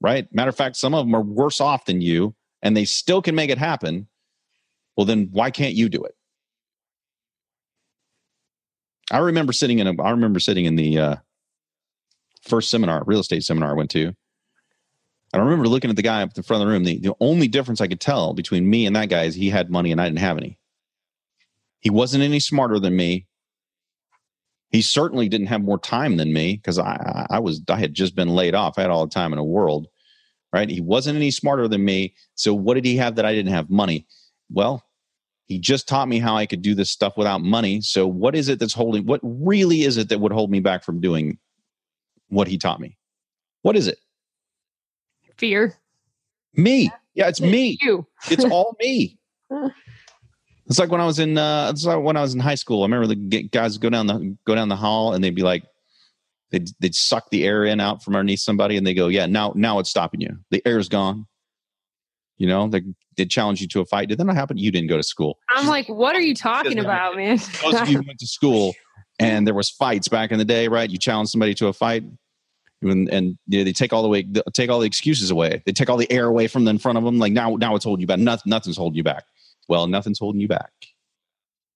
right? 0.00 0.32
Matter 0.32 0.48
of 0.48 0.56
fact, 0.56 0.76
some 0.76 0.94
of 0.94 1.06
them 1.06 1.14
are 1.14 1.22
worse 1.22 1.60
off 1.60 1.84
than 1.84 2.00
you, 2.00 2.34
and 2.62 2.76
they 2.76 2.84
still 2.84 3.22
can 3.22 3.34
make 3.34 3.50
it 3.50 3.58
happen. 3.58 4.08
Well, 4.96 5.06
then 5.06 5.28
why 5.30 5.50
can't 5.50 5.74
you 5.74 5.88
do 5.88 6.02
it? 6.04 6.14
I 9.10 9.18
remember 9.18 9.52
sitting 9.52 9.78
in 9.78 9.86
a. 9.86 10.02
I 10.02 10.10
remember 10.10 10.40
sitting 10.40 10.64
in 10.64 10.76
the 10.76 10.98
uh, 10.98 11.16
first 12.42 12.70
seminar, 12.70 13.02
real 13.06 13.20
estate 13.20 13.44
seminar 13.44 13.70
I 13.70 13.74
went 13.74 13.90
to. 13.90 14.14
I 15.32 15.38
remember 15.38 15.68
looking 15.68 15.90
at 15.90 15.96
the 15.96 16.02
guy 16.02 16.22
up 16.22 16.30
in 16.30 16.32
the 16.34 16.42
front 16.42 16.62
of 16.62 16.68
the 16.68 16.72
room. 16.72 16.84
The, 16.84 16.98
the 16.98 17.14
only 17.20 17.48
difference 17.48 17.80
I 17.80 17.88
could 17.88 18.00
tell 18.00 18.32
between 18.32 18.68
me 18.68 18.86
and 18.86 18.96
that 18.96 19.08
guy 19.08 19.24
is 19.24 19.34
he 19.34 19.50
had 19.50 19.70
money 19.70 19.92
and 19.92 20.00
I 20.00 20.06
didn't 20.06 20.20
have 20.20 20.38
any. 20.38 20.58
He 21.80 21.90
wasn't 21.90 22.24
any 22.24 22.40
smarter 22.40 22.78
than 22.78 22.96
me. 22.96 23.26
He 24.76 24.82
certainly 24.82 25.26
didn't 25.26 25.46
have 25.46 25.62
more 25.62 25.78
time 25.78 26.18
than 26.18 26.34
me 26.34 26.56
because 26.56 26.78
I, 26.78 27.26
I 27.30 27.38
was 27.38 27.62
I 27.66 27.76
had 27.76 27.94
just 27.94 28.14
been 28.14 28.28
laid 28.28 28.54
off. 28.54 28.76
I 28.76 28.82
had 28.82 28.90
all 28.90 29.06
the 29.06 29.10
time 29.14 29.32
in 29.32 29.38
the 29.38 29.42
world. 29.42 29.88
Right. 30.52 30.68
He 30.68 30.82
wasn't 30.82 31.16
any 31.16 31.30
smarter 31.30 31.66
than 31.66 31.82
me. 31.82 32.14
So 32.34 32.52
what 32.52 32.74
did 32.74 32.84
he 32.84 32.98
have 32.98 33.14
that 33.16 33.24
I 33.24 33.32
didn't 33.32 33.52
have? 33.52 33.70
Money. 33.70 34.06
Well, 34.50 34.84
he 35.46 35.58
just 35.58 35.88
taught 35.88 36.08
me 36.08 36.18
how 36.18 36.36
I 36.36 36.44
could 36.44 36.60
do 36.60 36.74
this 36.74 36.90
stuff 36.90 37.16
without 37.16 37.40
money. 37.40 37.80
So 37.80 38.06
what 38.06 38.36
is 38.36 38.50
it 38.50 38.58
that's 38.58 38.74
holding 38.74 39.06
what 39.06 39.20
really 39.22 39.80
is 39.80 39.96
it 39.96 40.10
that 40.10 40.20
would 40.20 40.32
hold 40.32 40.50
me 40.50 40.60
back 40.60 40.84
from 40.84 41.00
doing 41.00 41.38
what 42.28 42.46
he 42.46 42.58
taught 42.58 42.78
me. 42.78 42.98
What 43.62 43.76
is 43.76 43.88
it? 43.88 43.98
Fear. 45.38 45.74
Me. 46.52 46.92
Yeah, 47.14 47.28
it's 47.28 47.40
me. 47.40 47.78
You. 47.80 48.06
it's 48.30 48.44
all 48.44 48.76
me. 48.80 49.18
It's 50.66 50.78
like 50.78 50.90
when 50.90 51.00
I 51.00 51.06
was 51.06 51.18
in 51.18 51.38
uh 51.38 51.70
it's 51.70 51.84
like 51.84 52.02
when 52.02 52.16
I 52.16 52.22
was 52.22 52.34
in 52.34 52.40
high 52.40 52.54
school. 52.56 52.82
I 52.82 52.86
remember 52.86 53.06
the 53.06 53.42
guys 53.44 53.78
go 53.78 53.90
down 53.90 54.06
the 54.06 54.36
go 54.46 54.54
down 54.54 54.68
the 54.68 54.76
hall 54.76 55.12
and 55.14 55.22
they'd 55.22 55.34
be 55.34 55.42
like 55.42 55.64
they'd 56.50 56.68
they'd 56.80 56.94
suck 56.94 57.30
the 57.30 57.44
air 57.44 57.64
in 57.64 57.80
out 57.80 58.02
from 58.02 58.16
underneath 58.16 58.40
somebody 58.40 58.76
and 58.76 58.86
they 58.86 58.94
go, 58.94 59.08
Yeah, 59.08 59.26
now 59.26 59.52
now 59.54 59.78
it's 59.78 59.90
stopping 59.90 60.20
you. 60.20 60.38
The 60.50 60.62
air's 60.66 60.88
gone. 60.88 61.26
You 62.38 62.48
know, 62.48 62.68
they 62.68 62.82
they 63.16 63.24
challenge 63.24 63.60
you 63.60 63.68
to 63.68 63.80
a 63.80 63.84
fight. 63.86 64.08
Did 64.08 64.18
that 64.18 64.24
not 64.24 64.36
happen? 64.36 64.58
You 64.58 64.70
didn't 64.70 64.88
go 64.88 64.96
to 64.96 65.02
school. 65.02 65.38
I'm 65.48 65.66
like, 65.66 65.88
what 65.88 66.14
are 66.14 66.20
you 66.20 66.34
talking 66.34 66.78
about, 66.78 67.16
man? 67.16 67.38
Most 67.62 67.80
of 67.80 67.88
you 67.88 68.02
went 68.06 68.18
to 68.18 68.26
school 68.26 68.74
and 69.18 69.46
there 69.46 69.54
was 69.54 69.70
fights 69.70 70.08
back 70.08 70.32
in 70.32 70.38
the 70.38 70.44
day, 70.44 70.68
right? 70.68 70.90
You 70.90 70.98
challenge 70.98 71.30
somebody 71.30 71.54
to 71.54 71.68
a 71.68 71.72
fight, 71.72 72.04
and, 72.82 73.08
and 73.08 73.38
you 73.46 73.58
know, 73.58 73.64
they 73.64 73.72
take 73.72 73.92
all 73.92 74.02
the 74.02 74.08
way, 74.08 74.26
take 74.52 74.70
all 74.70 74.80
the 74.80 74.86
excuses 74.86 75.30
away. 75.30 75.62
They 75.64 75.72
take 75.72 75.88
all 75.88 75.96
the 75.96 76.10
air 76.12 76.26
away 76.26 76.46
from 76.46 76.64
the 76.64 76.70
in 76.70 76.78
front 76.78 76.98
of 76.98 77.04
them. 77.04 77.18
Like 77.18 77.32
now, 77.32 77.56
now 77.56 77.74
it's 77.74 77.84
holding 77.84 78.02
you 78.02 78.06
back. 78.06 78.18
Nothing, 78.18 78.50
nothing's 78.50 78.76
holding 78.76 78.96
you 78.96 79.04
back. 79.04 79.24
Well, 79.68 79.86
nothing's 79.86 80.18
holding 80.18 80.40
you 80.40 80.48
back. 80.48 80.72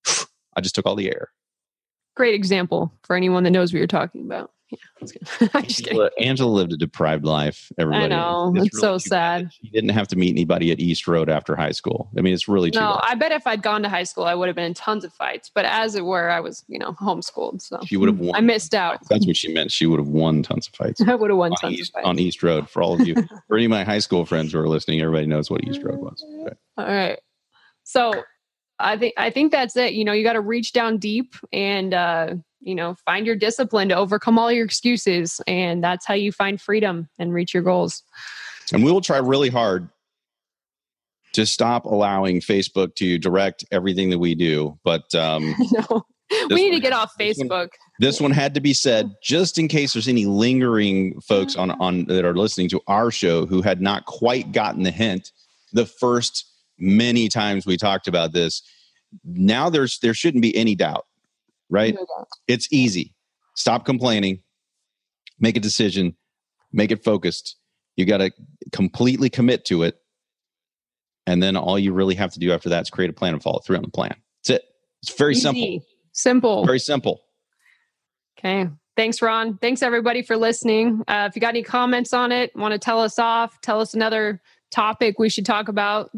I 0.57 0.61
just 0.61 0.75
took 0.75 0.87
all 0.87 0.97
the 0.97 1.09
air. 1.09 1.31
Great 2.17 2.35
example 2.35 2.93
for 3.05 3.17
anyone 3.17 3.45
that 3.45 3.51
knows 3.51 3.73
what 3.73 3.79
you're 3.79 3.87
talking 3.87 4.23
about. 4.23 4.51
Yeah, 4.71 4.79
i 5.55 5.63
just 5.63 5.89
Angela, 5.89 6.11
Angela, 6.19 6.49
lived 6.49 6.73
a 6.73 6.77
deprived 6.77 7.25
life. 7.25 7.73
Everybody, 7.77 8.05
I 8.05 8.09
know 8.09 8.53
it's, 8.55 8.67
it's 8.67 8.77
really 8.77 8.99
so 8.99 8.99
sad. 8.99 9.51
She 9.53 9.69
didn't 9.71 9.91
have 9.91 10.07
to 10.09 10.17
meet 10.17 10.31
anybody 10.31 10.71
at 10.71 10.79
East 10.79 11.09
Road 11.09 11.29
after 11.29 11.57
high 11.57 11.73
school. 11.73 12.09
I 12.17 12.21
mean, 12.21 12.35
it's 12.35 12.47
really 12.47 12.71
no. 12.71 12.81
Bad. 12.81 13.01
I 13.03 13.15
bet 13.17 13.33
if 13.33 13.47
I'd 13.47 13.63
gone 13.63 13.83
to 13.83 13.89
high 13.89 14.05
school, 14.05 14.25
I 14.25 14.35
would 14.35 14.47
have 14.49 14.55
been 14.55 14.67
in 14.67 14.75
tons 14.75 15.05
of 15.05 15.13
fights. 15.13 15.51
But 15.53 15.65
as 15.65 15.97
it 15.97 16.05
were, 16.05 16.31
I 16.31 16.39
was, 16.39 16.65
you 16.69 16.79
know, 16.79 16.93
homeschooled, 16.93 17.63
so 17.63 17.81
she 17.85 17.97
would 17.97 18.09
have 18.09 18.19
hmm. 18.19 18.27
won. 18.27 18.37
I 18.37 18.41
missed 18.41 18.75
out. 18.75 19.01
That's 19.09 19.27
what 19.27 19.37
she 19.37 19.53
meant. 19.53 19.73
She 19.73 19.87
would 19.87 19.99
have 19.99 20.09
won 20.09 20.43
tons 20.43 20.69
of 20.69 20.75
fights. 20.75 21.01
I 21.07 21.15
would 21.17 21.31
have 21.31 21.39
won 21.39 21.53
tons 21.53 21.75
East, 21.75 21.91
of 21.91 21.95
fights 21.95 22.07
on 22.07 22.19
East 22.21 22.43
Road. 22.43 22.71
For 22.71 22.83
all 22.83 22.95
of 22.95 23.07
you, 23.07 23.15
for 23.49 23.57
any 23.57 23.65
of 23.65 23.71
my 23.71 23.83
high 23.83 23.99
school 23.99 24.25
friends 24.25 24.53
who 24.53 24.61
are 24.61 24.69
listening, 24.69 25.01
everybody 25.01 25.27
knows 25.27 25.51
what 25.51 25.65
East 25.65 25.83
Road 25.83 25.99
was. 25.99 26.25
Okay. 26.43 26.57
All 26.77 26.87
right. 26.87 27.19
So 27.91 28.13
I 28.79 28.97
think 28.97 29.15
I 29.17 29.31
think 29.31 29.51
that's 29.51 29.77
it. 29.77 29.95
You 29.95 30.05
know, 30.05 30.13
you 30.13 30.23
got 30.23 30.35
to 30.35 30.41
reach 30.41 30.73
down 30.73 30.99
deep 30.99 31.35
and 31.53 31.93
uh, 31.93 32.35
you 32.61 32.75
know 32.75 32.95
find 33.05 33.27
your 33.27 33.35
discipline 33.35 33.89
to 33.89 33.97
overcome 33.97 34.39
all 34.39 34.53
your 34.53 34.65
excuses, 34.65 35.41
and 35.49 35.83
that's 35.83 36.07
how 36.07 36.15
you 36.15 36.31
find 36.31 36.61
freedom 36.61 37.09
and 37.19 37.35
reach 37.35 37.53
your 37.53 37.65
goals. 37.65 38.05
And 38.73 38.85
we 38.85 38.93
will 38.93 39.01
try 39.01 39.19
really 39.19 39.49
hard 39.49 39.89
to 41.33 41.45
stop 41.47 41.85
allowing 41.85 42.41
Facebook 42.41 42.95
to 42.97 43.19
direct 43.19 43.65
everything 43.73 44.11
that 44.11 44.19
we 44.19 44.37
do. 44.37 44.79
But 44.85 45.13
um, 45.17 45.55
no, 45.73 46.05
we 46.49 46.55
need 46.55 46.71
one, 46.71 46.73
to 46.75 46.81
get 46.81 46.93
off 46.93 47.13
Facebook. 47.19 47.39
This 47.39 47.49
one, 47.49 47.69
this 47.99 48.21
one, 48.21 48.31
had 48.31 48.55
to 48.55 48.61
be 48.61 48.73
said 48.73 49.15
just 49.21 49.59
in 49.59 49.67
case 49.67 49.95
there's 49.95 50.07
any 50.07 50.27
lingering 50.27 51.21
folks 51.23 51.57
on 51.57 51.73
on 51.73 52.05
that 52.05 52.25
are 52.25 52.37
listening 52.37 52.69
to 52.69 52.81
our 52.87 53.11
show 53.11 53.47
who 53.47 53.63
had 53.63 53.81
not 53.81 54.07
quite 54.07 54.53
gotten 54.53 54.85
the 54.85 54.93
hint. 54.93 55.33
The 55.73 55.87
first 55.87 56.50
many 56.81 57.29
times 57.29 57.67
we 57.67 57.77
talked 57.77 58.09
about 58.09 58.33
this. 58.33 58.63
Now 59.25 59.71
there's 59.71 59.99
there 60.01 60.15
shouldn't 60.15 60.43
be 60.43 60.57
any 60.57 60.75
doubt, 60.75 61.07
right? 61.69 61.97
It's 62.49 62.73
easy. 62.73 63.15
Stop 63.55 63.85
complaining. 63.85 64.41
Make 65.39 65.57
a 65.57 65.61
decision. 65.61 66.17
Make 66.73 66.91
it 66.91 67.05
focused. 67.05 67.57
You 67.97 68.07
got 68.07 68.19
to 68.19 68.31
completely 68.73 69.29
commit 69.29 69.65
to 69.67 69.83
it. 69.83 69.97
And 71.27 71.43
then 71.43 71.57
all 71.57 71.79
you 71.79 71.93
really 71.93 72.15
have 72.15 72.33
to 72.33 72.39
do 72.39 72.53
after 72.53 72.69
that 72.71 72.83
is 72.83 72.91
create 72.91 73.11
a 73.11 73.13
plan 73.13 73.35
and 73.35 73.43
follow 73.43 73.61
through 73.61 73.77
on 73.77 73.83
the 73.83 73.89
plan. 73.89 74.15
That's 74.43 74.61
it. 74.61 74.65
It's 75.03 75.13
very 75.13 75.33
easy. 75.33 75.41
simple. 75.43 75.87
Simple. 76.13 76.67
Very 76.67 76.79
simple. 76.79 77.23
Okay. 78.39 78.69
Thanks, 78.97 79.23
Ron. 79.23 79.57
Thanks, 79.59 79.83
everybody, 79.83 80.23
for 80.23 80.37
listening. 80.37 81.03
Uh, 81.09 81.27
if 81.29 81.37
you 81.37 81.41
got 81.41 81.51
any 81.51 81.63
comments 81.63 82.13
on 82.13 82.33
it, 82.33 82.55
want 82.57 82.73
to 82.73 82.79
tell 82.79 83.01
us 83.01 83.19
off, 83.19 83.61
tell 83.61 83.81
us 83.81 83.95
another 83.95 84.43
topic 84.71 85.19
we 85.19 85.29
should 85.29 85.47
talk 85.47 85.69
about, 85.69 86.11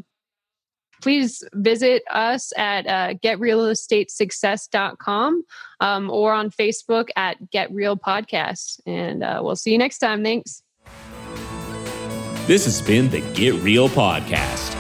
please 1.03 1.45
visit 1.55 2.03
us 2.11 2.53
at 2.57 2.87
uh, 2.87 3.15
getrealestatesuccess.com 3.15 5.45
um, 5.81 6.11
or 6.11 6.33
on 6.33 6.51
Facebook 6.51 7.09
at 7.17 7.51
Get 7.51 7.73
Real 7.73 7.97
Podcasts. 7.97 8.81
And 8.87 9.23
uh, 9.23 9.41
we'll 9.43 9.57
see 9.57 9.73
you 9.73 9.79
next 9.79 9.99
time. 9.99 10.23
Thanks. 10.23 10.63
This 12.47 12.65
has 12.65 12.81
been 12.83 13.11
the 13.11 13.21
Get 13.35 13.55
Real 13.57 13.89
Podcast. 13.89 14.79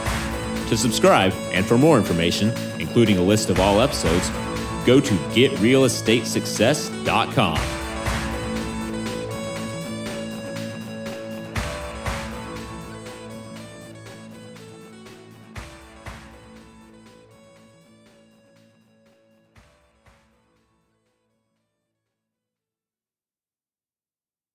To 0.69 0.77
subscribe 0.77 1.33
and 1.53 1.67
for 1.67 1.77
more 1.77 1.99
information, 1.99 2.51
including 2.81 3.19
a 3.19 3.23
list 3.23 3.51
of 3.51 3.59
all 3.61 3.81
episodes, 3.81 4.31
go 4.87 5.01
to 5.01 5.15
getrealestatesuccess.com. 5.35 7.82